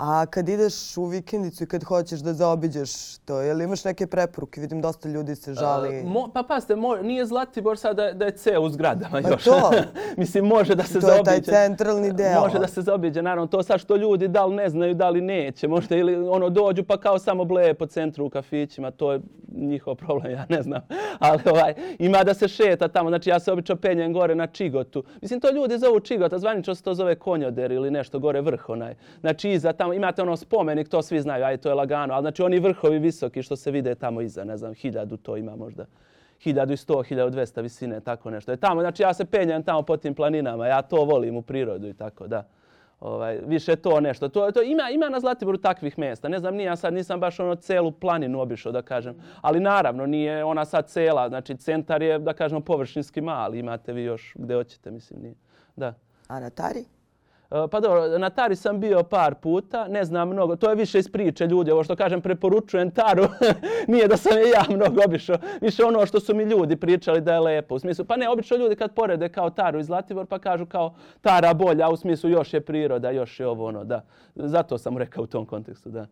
A 0.00 0.26
kad 0.26 0.48
ideš 0.48 0.96
u 0.96 1.04
vikendicu 1.04 1.64
i 1.64 1.66
kad 1.66 1.84
hoćeš 1.84 2.20
da 2.20 2.32
zaobiđeš 2.32 3.18
to, 3.18 3.40
je 3.40 3.54
li 3.54 3.64
imaš 3.64 3.84
neke 3.84 4.06
preporuke? 4.06 4.60
Vidim, 4.60 4.80
dosta 4.80 5.08
ljudi 5.08 5.36
se 5.36 5.54
žali. 5.54 6.00
Uh, 6.00 6.10
mo, 6.10 6.30
pa 6.34 6.42
pasite, 6.42 6.76
mo, 6.76 6.96
nije 6.96 7.26
Zlatibor 7.26 7.78
sad 7.78 7.96
da, 7.96 8.12
da 8.12 8.24
je 8.24 8.36
C 8.36 8.58
u 8.58 8.68
zgradama 8.68 9.22
pa 9.22 9.28
još. 9.28 9.44
to. 9.44 9.70
Mislim, 10.16 10.46
može 10.46 10.74
da 10.74 10.82
se 10.82 11.00
zaobiđe. 11.00 11.24
To 11.24 11.30
je 11.30 11.42
taj 11.42 11.68
centralni 11.68 12.12
deo. 12.12 12.40
Može 12.40 12.58
da 12.58 12.66
se 12.66 12.82
zaobiđe, 12.90 13.22
naravno. 13.22 13.46
To 13.46 13.62
sad 13.62 13.80
što 13.80 13.96
ljudi 13.96 14.28
da 14.28 14.46
li 14.46 14.54
ne 14.54 14.68
znaju, 14.68 14.94
da 14.94 15.10
li 15.10 15.20
neće. 15.20 15.68
Možda 15.68 15.96
ili 15.96 16.16
ono 16.28 16.50
dođu 16.50 16.84
pa 16.84 16.96
kao 16.96 17.18
samo 17.18 17.44
bleje 17.44 17.74
po 17.74 17.86
centru 17.86 18.26
u 18.26 18.30
kafićima. 18.30 18.90
To 18.90 19.12
je 19.12 19.20
njihov 19.54 19.94
problem, 19.94 20.32
ja 20.38 20.46
ne 20.48 20.62
znam. 20.62 20.80
Ali 21.18 21.40
ovaj, 21.50 21.74
ima 21.98 22.24
da 22.24 22.34
se 22.34 22.48
šeta 22.48 22.88
tamo. 22.88 23.08
Znači, 23.08 23.30
ja 23.30 23.40
se 23.40 23.52
obično 23.52 23.76
penjem 23.76 24.12
gore 24.12 24.34
na 24.34 24.46
Čigotu. 24.46 25.04
Mislim, 25.22 25.40
to 25.40 25.50
ljudi 25.50 25.78
zovu 25.78 26.00
Čigota. 26.00 26.38
Zvanično 26.38 26.74
se 26.74 26.82
to 26.82 26.94
zove 26.94 27.14
Konjoder 27.14 27.72
ili 27.72 27.90
nešto 27.90 28.18
gore 28.18 28.40
vrh 28.40 28.68
onaj. 28.68 28.94
Znači, 29.20 29.50
iza 29.50 29.72
tamo 29.72 29.94
imate 29.94 30.22
ono 30.22 30.36
spomenik, 30.36 30.88
to 30.88 31.02
svi 31.02 31.20
znaju, 31.20 31.44
aj 31.44 31.56
to 31.56 31.68
je 31.68 31.74
lagano. 31.74 32.14
Ali 32.14 32.22
znači, 32.22 32.42
oni 32.42 32.58
vrhovi 32.58 32.98
visoki 32.98 33.42
što 33.42 33.56
se 33.56 33.70
vide 33.70 33.94
tamo 33.94 34.20
iza, 34.20 34.44
ne 34.44 34.56
znam, 34.56 34.74
hiljadu 34.74 35.16
to 35.16 35.36
ima 35.36 35.56
možda. 35.56 35.86
1100, 36.44 37.04
1200 37.04 37.62
visine, 37.62 38.00
tako 38.00 38.30
nešto. 38.30 38.50
Je 38.50 38.56
tamo, 38.56 38.80
znači 38.80 39.02
ja 39.02 39.14
se 39.14 39.24
penjam 39.24 39.62
tamo 39.62 39.82
po 39.82 39.96
tim 39.96 40.14
planinama, 40.14 40.66
ja 40.66 40.82
to 40.82 41.04
volim 41.04 41.36
u 41.36 41.42
prirodu 41.42 41.88
i 41.88 41.94
tako, 41.94 42.26
da. 42.26 42.46
Ovaj, 43.00 43.38
više 43.46 43.76
to 43.76 44.00
nešto. 44.00 44.28
To, 44.28 44.50
to 44.50 44.62
ima, 44.62 44.90
ima 44.90 45.08
na 45.08 45.20
Zlatiboru 45.20 45.58
takvih 45.58 45.98
mjesta. 45.98 46.28
Ne 46.28 46.38
znam, 46.38 46.54
nije 46.54 46.76
sad 46.76 46.94
nisam 46.94 47.20
baš 47.20 47.40
ono 47.40 47.54
celu 47.54 47.92
planinu 47.92 48.40
obišao, 48.40 48.72
da 48.72 48.82
kažem. 48.82 49.14
Ali 49.40 49.60
naravno, 49.60 50.06
nije 50.06 50.44
ona 50.44 50.64
sad 50.64 50.88
cela. 50.88 51.28
Znači, 51.28 51.56
centar 51.56 52.02
je, 52.02 52.18
da 52.18 52.32
kažemo, 52.32 52.60
površinski 52.60 53.20
mali. 53.20 53.58
Imate 53.58 53.92
vi 53.92 54.02
još 54.02 54.34
gde 54.38 54.54
hoćete, 54.54 54.90
mislim, 54.90 55.20
nije. 55.22 55.34
Da. 55.76 55.94
A 56.28 56.40
na 56.40 56.50
Tari? 56.50 56.84
Eh, 57.50 57.68
pa 57.70 57.80
dobro, 57.80 58.18
na 58.18 58.30
Tari 58.30 58.56
sam 58.56 58.80
bio 58.80 59.02
par 59.02 59.34
puta, 59.34 59.88
ne 59.88 60.04
znam 60.04 60.28
mnogo, 60.28 60.56
to 60.56 60.70
je 60.70 60.76
više 60.76 60.98
iz 60.98 61.08
priče 61.08 61.46
ljudi, 61.46 61.70
ovo 61.70 61.84
što 61.84 61.96
kažem, 61.96 62.22
preporučujem 62.22 62.90
Taru, 62.90 63.24
nije 63.92 64.08
da 64.08 64.16
sam 64.16 64.38
je 64.38 64.50
ja 64.50 64.64
mnogo 64.68 65.00
obišao, 65.04 65.36
više 65.60 65.84
ono 65.84 66.06
što 66.06 66.20
su 66.20 66.34
mi 66.34 66.42
ljudi 66.42 66.76
pričali 66.76 67.20
da 67.20 67.34
je 67.34 67.40
lepo, 67.40 67.74
u 67.74 67.78
smislu, 67.78 68.04
pa 68.04 68.16
ne, 68.16 68.28
obično 68.28 68.56
ljudi 68.56 68.76
kad 68.76 68.94
porede 68.94 69.28
kao 69.28 69.50
Taru 69.50 69.78
i 69.78 69.84
Zlatibor, 69.84 70.26
pa 70.26 70.38
kažu 70.38 70.66
kao 70.66 70.94
Tara 71.20 71.54
bolja, 71.54 71.90
u 71.90 71.96
smislu 71.96 72.30
još 72.30 72.54
je 72.54 72.60
priroda, 72.60 73.10
još 73.10 73.40
je 73.40 73.46
ovo 73.46 73.66
ono, 73.66 73.84
da, 73.84 74.04
zato 74.34 74.78
sam 74.78 74.98
rekao 74.98 75.24
u 75.24 75.26
tom 75.26 75.46
kontekstu, 75.46 75.90
da. 75.90 76.06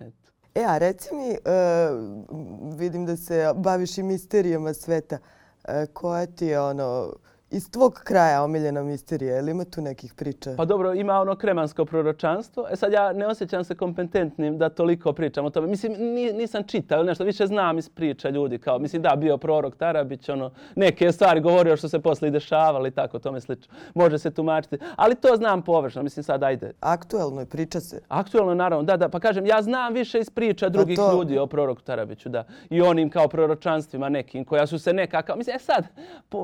Eto. 0.00 0.30
E, 0.54 0.64
a 0.64 0.78
reci 0.78 1.14
mi, 1.14 1.30
uh, 1.30 2.78
vidim 2.78 3.06
da 3.06 3.16
se 3.16 3.52
baviš 3.56 3.98
i 3.98 4.02
misterijama 4.02 4.74
sveta, 4.74 5.18
uh, 5.18 5.74
koja 5.92 6.26
ti 6.26 6.46
je 6.46 6.60
ono, 6.60 7.12
iz 7.52 7.70
tvog 7.70 8.00
kraja 8.04 8.42
omiljena 8.42 8.82
misterija? 8.82 9.38
Ili 9.38 9.50
ima 9.50 9.64
tu 9.64 9.80
nekih 9.80 10.14
priča? 10.14 10.54
Pa 10.56 10.64
dobro, 10.64 10.94
ima 10.94 11.20
ono 11.20 11.36
kremansko 11.36 11.84
proročanstvo. 11.84 12.66
E 12.70 12.76
sad 12.76 12.92
ja 12.92 13.12
ne 13.12 13.26
osjećam 13.26 13.64
se 13.64 13.74
kompetentnim 13.74 14.58
da 14.58 14.68
toliko 14.68 15.12
pričam 15.12 15.44
o 15.44 15.50
tome. 15.50 15.66
Mislim, 15.66 15.92
nisam 16.34 16.62
čitao 16.62 16.98
ili 16.98 17.06
nešto, 17.06 17.24
više 17.24 17.46
znam 17.46 17.78
iz 17.78 17.88
priča 17.88 18.28
ljudi. 18.28 18.58
Kao, 18.58 18.78
mislim, 18.78 19.02
da, 19.02 19.16
bio 19.16 19.36
prorok 19.36 19.76
Tarabić, 19.76 20.28
ono, 20.28 20.50
neke 20.76 21.12
stvari 21.12 21.40
govorio 21.40 21.76
što 21.76 21.88
se 21.88 22.00
posle 22.00 22.28
i 22.28 22.30
dešavali, 22.30 22.90
tako, 22.90 23.18
tome 23.18 23.40
slično. 23.40 23.74
Može 23.94 24.18
se 24.18 24.30
tumačiti. 24.30 24.78
Ali 24.96 25.14
to 25.14 25.36
znam 25.36 25.62
površno, 25.62 26.02
mislim, 26.02 26.24
sad 26.24 26.42
ajde. 26.42 26.72
Aktuelno 26.80 27.40
je, 27.40 27.46
priča 27.46 27.80
se. 27.80 28.00
Aktuelno, 28.08 28.54
naravno, 28.54 28.84
da, 28.84 28.96
da. 28.96 29.08
Pa 29.08 29.20
kažem, 29.20 29.46
ja 29.46 29.62
znam 29.62 29.94
više 29.94 30.18
iz 30.18 30.30
priča 30.30 30.68
drugih 30.68 30.96
to... 30.96 31.12
ljudi 31.12 31.38
o 31.38 31.46
proroku 31.46 31.82
Tarabiću, 31.82 32.28
da. 32.28 32.44
I 32.70 32.82
onim 32.82 33.10
kao 33.10 33.28
proročanstvima 33.28 34.08
nekim, 34.08 34.44
koja 34.44 34.66
su 34.66 34.78
se 34.78 34.92
nekakav... 34.92 35.36
Mislim, 35.36 35.56
e 35.56 35.58
sad, 35.58 35.84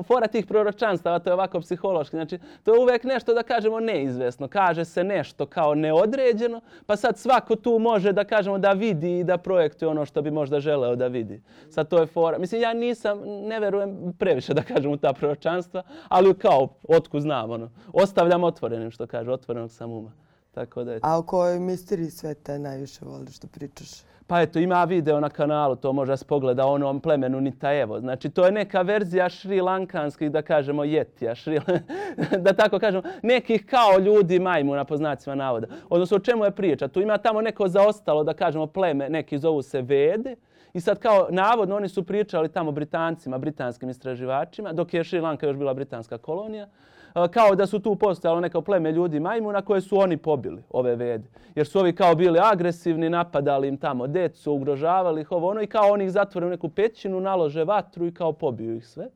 fora 0.07 0.27
tih 0.27 0.45
proročanstva 0.45 0.98
predstava, 0.99 1.19
to 1.19 1.29
je 1.29 1.33
ovako 1.33 1.61
psihološki. 1.61 2.15
Znači, 2.15 2.39
to 2.63 2.73
je 2.73 2.79
uvek 2.79 3.03
nešto 3.03 3.33
da 3.33 3.43
kažemo 3.43 3.79
neizvesno. 3.79 4.47
Kaže 4.47 4.85
se 4.85 5.03
nešto 5.03 5.45
kao 5.45 5.75
neodređeno, 5.75 6.61
pa 6.85 6.95
sad 6.95 7.17
svako 7.17 7.55
tu 7.55 7.79
može 7.79 8.13
da 8.13 8.23
kažemo 8.23 8.57
da 8.57 8.71
vidi 8.71 9.19
i 9.19 9.23
da 9.23 9.37
projektuje 9.37 9.89
ono 9.89 10.05
što 10.05 10.21
bi 10.21 10.31
možda 10.31 10.59
želeo 10.59 10.95
da 10.95 11.07
vidi. 11.07 11.41
Sad 11.69 11.89
to 11.89 11.99
je 11.99 12.05
fora. 12.05 12.37
Mislim, 12.37 12.61
ja 12.61 12.73
nisam, 12.73 13.19
ne 13.25 13.59
verujem 13.59 14.13
previše 14.19 14.53
da 14.53 14.61
kažem 14.61 14.91
u 14.91 14.97
ta 14.97 15.13
proročanstva, 15.13 15.83
ali 16.07 16.33
kao, 16.33 16.67
otku 16.87 17.19
znam, 17.19 17.51
ono, 17.51 17.71
ostavljam 17.93 18.43
otvorenim 18.43 18.91
što 18.91 19.07
kaže, 19.07 19.31
otvorenog 19.31 19.71
sam 19.71 19.91
uma. 19.91 20.11
Tako 20.51 20.83
da 20.83 20.93
je... 20.93 20.99
A 21.03 21.17
o 21.17 21.23
kojoj 21.23 21.59
misteriji 21.59 22.09
sveta 22.09 22.57
najviše 22.57 23.05
voliš 23.05 23.39
da 23.39 23.47
pričaš? 23.47 24.08
Pa 24.29 24.41
eto, 24.41 24.59
ima 24.59 24.83
video 24.83 25.19
na 25.19 25.29
kanalu, 25.29 25.75
to 25.75 25.93
može 25.93 26.17
se 26.17 26.25
pogleda 26.25 26.65
onom 26.65 26.99
plemenu 26.99 27.41
Nitaevo. 27.41 27.99
Znači, 27.99 28.29
to 28.29 28.45
je 28.45 28.51
neka 28.51 28.81
verzija 28.81 29.29
šrilankanskih, 29.29 30.31
da 30.31 30.41
kažemo, 30.41 30.83
jetija. 30.83 31.35
Šri... 31.35 31.59
da 32.45 32.53
tako 32.53 32.79
kažemo, 32.79 33.03
nekih 33.23 33.65
kao 33.65 33.99
ljudi 33.99 34.39
majmuna 34.39 34.85
po 34.85 34.97
znacima 34.97 35.35
navoda. 35.35 35.67
Odnosno, 35.89 36.17
o 36.17 36.19
čemu 36.19 36.45
je 36.45 36.51
priča? 36.51 36.87
Tu 36.87 37.01
ima 37.01 37.17
tamo 37.17 37.41
neko 37.41 37.67
zaostalo, 37.67 38.23
da 38.23 38.33
kažemo, 38.33 38.67
pleme, 38.67 39.09
neki 39.09 39.37
zovu 39.37 39.61
se 39.61 39.81
Vede. 39.81 40.35
I 40.73 40.81
sad 40.81 40.99
kao 40.99 41.27
navodno 41.29 41.75
oni 41.75 41.89
su 41.89 42.03
pričali 42.03 42.49
tamo 42.49 42.71
Britancima, 42.71 43.37
britanskim 43.37 43.89
istraživačima, 43.89 44.73
dok 44.73 44.93
je 44.93 45.03
Šri 45.03 45.19
Lanka 45.19 45.47
još 45.47 45.57
bila 45.57 45.73
britanska 45.73 46.17
kolonija 46.17 46.67
kao 47.13 47.55
da 47.55 47.67
su 47.67 47.79
tu 47.79 47.95
postojalo 47.95 48.39
neko 48.39 48.61
pleme 48.61 48.91
ljudi 48.91 49.19
majmuna 49.19 49.61
koje 49.61 49.81
su 49.81 49.99
oni 49.99 50.17
pobili, 50.17 50.63
ove 50.69 50.95
vede. 50.95 51.27
Jer 51.55 51.67
su 51.67 51.79
ovi 51.79 51.95
kao 51.95 52.15
bili 52.15 52.39
agresivni, 52.41 53.09
napadali 53.09 53.67
im 53.67 53.77
tamo 53.77 54.07
decu, 54.07 54.53
ugrožavali 54.53 55.21
ih 55.21 55.31
ovo 55.31 55.49
ono 55.49 55.61
i 55.61 55.67
kao 55.67 55.91
oni 55.91 56.03
ih 56.03 56.11
zatvore 56.11 56.45
u 56.45 56.49
neku 56.49 56.69
pećinu, 56.69 57.21
nalože 57.21 57.63
vatru 57.63 58.05
i 58.07 58.13
kao 58.13 58.33
pobiju 58.33 58.75
ih 58.75 58.87
sve. 58.87 59.09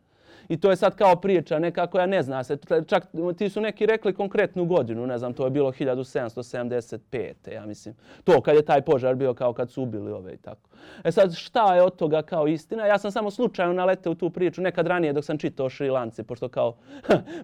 I 0.49 0.59
to 0.59 0.69
je 0.69 0.75
sad 0.75 0.95
kao 0.95 1.15
priča 1.15 1.59
neka 1.59 1.87
koja 1.87 2.05
ne 2.05 2.23
zna 2.23 2.43
se. 2.43 2.57
Čak 2.87 3.07
ti 3.37 3.49
su 3.49 3.61
neki 3.61 3.85
rekli 3.85 4.13
konkretnu 4.13 4.65
godinu, 4.65 5.07
ne 5.07 5.17
znam, 5.17 5.33
to 5.33 5.45
je 5.45 5.49
bilo 5.49 5.71
1775. 5.71 7.53
ja 7.53 7.65
mislim. 7.65 7.95
To 8.23 8.41
kad 8.41 8.55
je 8.55 8.65
taj 8.65 8.81
požar 8.81 9.15
bio 9.15 9.33
kao 9.33 9.53
kad 9.53 9.71
su 9.71 9.83
ubili 9.83 10.11
ove 10.11 10.33
i 10.33 10.37
tako. 10.37 10.69
E 11.03 11.11
sad, 11.11 11.35
šta 11.35 11.75
je 11.75 11.81
od 11.81 11.95
toga 11.95 12.21
kao 12.21 12.47
istina? 12.47 12.85
Ja 12.85 12.97
sam 12.97 13.11
samo 13.11 13.31
slučajno 13.31 13.73
naleteo 13.73 14.11
u 14.11 14.15
tu 14.15 14.29
priču 14.29 14.61
nekad 14.61 14.87
ranije 14.87 15.13
dok 15.13 15.25
sam 15.25 15.37
čitao 15.37 15.69
Šri 15.69 15.89
Lanci, 15.89 16.23
pošto 16.23 16.49
kao 16.49 16.75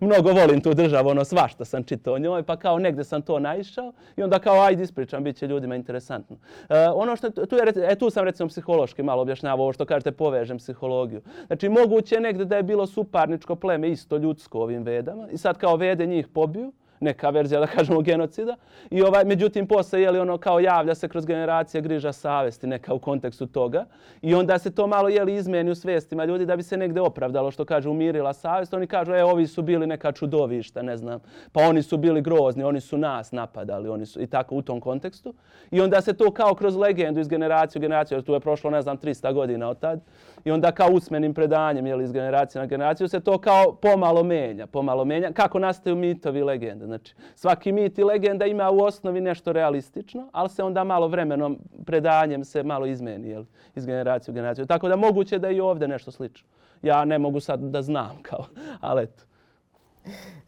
mnogo 0.01 0.31
volim 0.31 0.61
tu 0.61 0.73
državu, 0.73 1.09
ono 1.09 1.25
svašta 1.25 1.65
sam 1.65 1.83
čitao 1.83 2.13
o 2.13 2.19
njoj, 2.19 2.43
pa 2.43 2.57
kao 2.57 2.79
negde 2.79 3.03
sam 3.03 3.21
to 3.21 3.39
naišao 3.39 3.93
i 4.17 4.23
onda 4.23 4.39
kao 4.39 4.61
ajde 4.61 4.83
ispričam, 4.83 5.23
bit 5.23 5.37
će 5.37 5.47
ljudima 5.47 5.75
interesantno. 5.75 6.37
E, 6.69 6.89
ono 6.93 7.15
što 7.15 7.29
tu, 7.29 7.55
je, 7.55 7.91
e, 7.91 7.95
tu 7.95 8.09
sam 8.09 8.23
recimo 8.23 8.49
psihološki 8.49 9.03
malo 9.03 9.21
objašnjavao 9.21 9.63
ovo 9.63 9.73
što 9.73 9.85
kažete 9.85 10.11
povežem 10.11 10.57
psihologiju. 10.57 11.21
Znači, 11.47 11.69
moguće 11.69 12.19
negde 12.19 12.45
da 12.45 12.57
je 12.57 12.63
bilo 12.63 12.87
suparničko 12.87 13.55
pleme 13.55 13.89
isto 13.89 14.17
ljudsko 14.17 14.59
ovim 14.59 14.83
vedama 14.83 15.27
i 15.31 15.37
sad 15.37 15.57
kao 15.57 15.75
vede 15.75 16.05
njih 16.05 16.27
pobiju, 16.27 16.71
neka 16.99 17.29
verzija 17.29 17.59
da 17.59 17.67
kažemo 17.67 18.01
genocida. 18.01 18.55
I 18.89 19.01
ovaj 19.01 19.25
međutim 19.25 19.67
posle 19.67 20.01
je 20.01 20.11
li 20.11 20.19
ono 20.19 20.37
kao 20.37 20.59
javlja 20.59 20.95
se 20.95 21.07
kroz 21.07 21.25
generacije 21.25 21.81
griža 21.81 22.13
savesti 22.13 22.67
neka 22.67 22.93
u 22.93 22.99
kontekstu 22.99 23.47
toga. 23.47 23.85
I 24.21 24.35
onda 24.35 24.59
se 24.59 24.71
to 24.71 24.87
malo 24.87 25.09
je 25.09 25.23
li 25.23 25.35
izmeni 25.35 25.71
u 25.71 25.75
svestima 25.75 26.25
ljudi 26.25 26.45
da 26.45 26.55
bi 26.55 26.63
se 26.63 26.77
negde 26.77 27.01
opravdalo 27.01 27.51
što 27.51 27.65
kaže 27.65 27.89
umirila 27.89 28.33
savest. 28.33 28.73
Oni 28.73 28.87
kažu 28.87 29.13
e 29.13 29.23
ovi 29.23 29.47
su 29.47 29.61
bili 29.61 29.87
neka 29.87 30.11
čudovišta 30.11 30.81
ne 30.81 30.97
znam. 30.97 31.19
Pa 31.51 31.61
oni 31.61 31.83
su 31.83 31.97
bili 31.97 32.21
grozni 32.21 32.63
oni 32.63 32.81
su 32.81 32.97
nas 32.97 33.31
napadali 33.31 33.89
oni 33.89 34.05
su 34.05 34.21
i 34.21 34.27
tako 34.27 34.55
u 34.55 34.61
tom 34.61 34.81
kontekstu. 34.81 35.33
I 35.71 35.81
onda 35.81 36.01
se 36.01 36.13
to 36.13 36.31
kao 36.31 36.55
kroz 36.55 36.75
legendu 36.75 37.19
iz 37.19 37.27
generacije 37.27 37.79
u 37.79 37.81
generaciju 37.81 38.21
tu 38.21 38.33
je 38.33 38.39
prošlo 38.39 38.69
ne 38.69 38.81
znam 38.81 38.97
300 38.97 39.33
godina 39.33 39.69
od 39.69 39.79
tad 39.79 39.99
i 40.45 40.51
onda 40.51 40.71
kao 40.71 40.89
usmenim 40.91 41.33
predanjem 41.33 41.87
je 41.87 41.95
li 41.95 42.03
iz 42.03 42.11
generacije 42.11 42.59
na 42.61 42.65
generaciju 42.65 43.07
se 43.07 43.19
to 43.19 43.37
kao 43.37 43.75
pomalo 43.75 44.23
menja 44.23 44.67
pomalo 44.67 45.05
menja 45.05 45.31
kako 45.31 45.59
nastaju 45.59 45.95
mitovi 45.95 46.39
i 46.39 46.43
legende 46.43 46.85
Znači, 46.85 47.15
svaki 47.35 47.71
mit 47.71 47.97
i 47.97 48.03
legenda 48.03 48.45
ima 48.45 48.71
u 48.71 48.79
osnovi 48.79 49.21
nešto 49.21 49.51
realistično, 49.53 50.29
ali 50.31 50.49
se 50.49 50.63
onda 50.63 50.83
malo 50.83 51.07
vremenom, 51.07 51.59
predanjem 51.85 52.43
se 52.45 52.63
malo 52.63 52.85
izmeni 52.85 53.29
jel, 53.29 53.43
iz 53.75 53.85
generacije 53.85 54.31
u 54.31 54.35
generaciju. 54.35 54.65
Tako 54.65 54.87
da 54.87 54.95
moguće 54.95 55.39
da 55.39 55.49
i 55.49 55.59
ovdje 55.59 55.87
nešto 55.87 56.11
slično. 56.11 56.47
Ja 56.81 57.05
ne 57.05 57.19
mogu 57.19 57.39
sad 57.39 57.59
da 57.59 57.81
znam 57.81 58.19
kao, 58.21 58.45
ali 58.79 59.03
eto. 59.03 59.23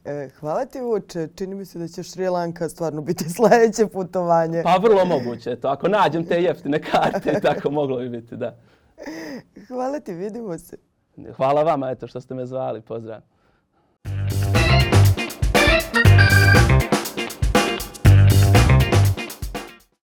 E, 0.05 0.29
hvala 0.39 0.65
ti 0.65 0.79
Vuče, 0.81 1.27
čini 1.35 1.55
mi 1.55 1.65
se 1.65 1.79
da 1.79 1.87
će 1.87 2.03
Šri 2.03 2.29
Lanka 2.29 2.69
stvarno 2.69 3.01
biti 3.01 3.25
sljedeće 3.35 3.87
putovanje. 3.87 4.61
Pa 4.63 4.75
vrlo 4.75 5.05
moguće, 5.05 5.55
to 5.55 5.67
ako 5.67 5.87
nađem 5.87 6.25
te 6.25 6.41
jeftine 6.41 6.81
karte, 6.81 7.39
tako 7.47 7.71
moglo 7.71 7.97
bi 7.97 8.09
biti, 8.09 8.35
da. 8.35 8.55
Hvala 9.67 9.99
ti, 9.99 10.13
vidimo 10.13 10.57
se. 10.57 10.77
Hvala 11.35 11.63
vama 11.63 11.89
eto 11.89 12.07
što 12.07 12.21
ste 12.21 12.35
me 12.35 12.45
zvali. 12.45 12.81
Pozdrav. 12.81 13.21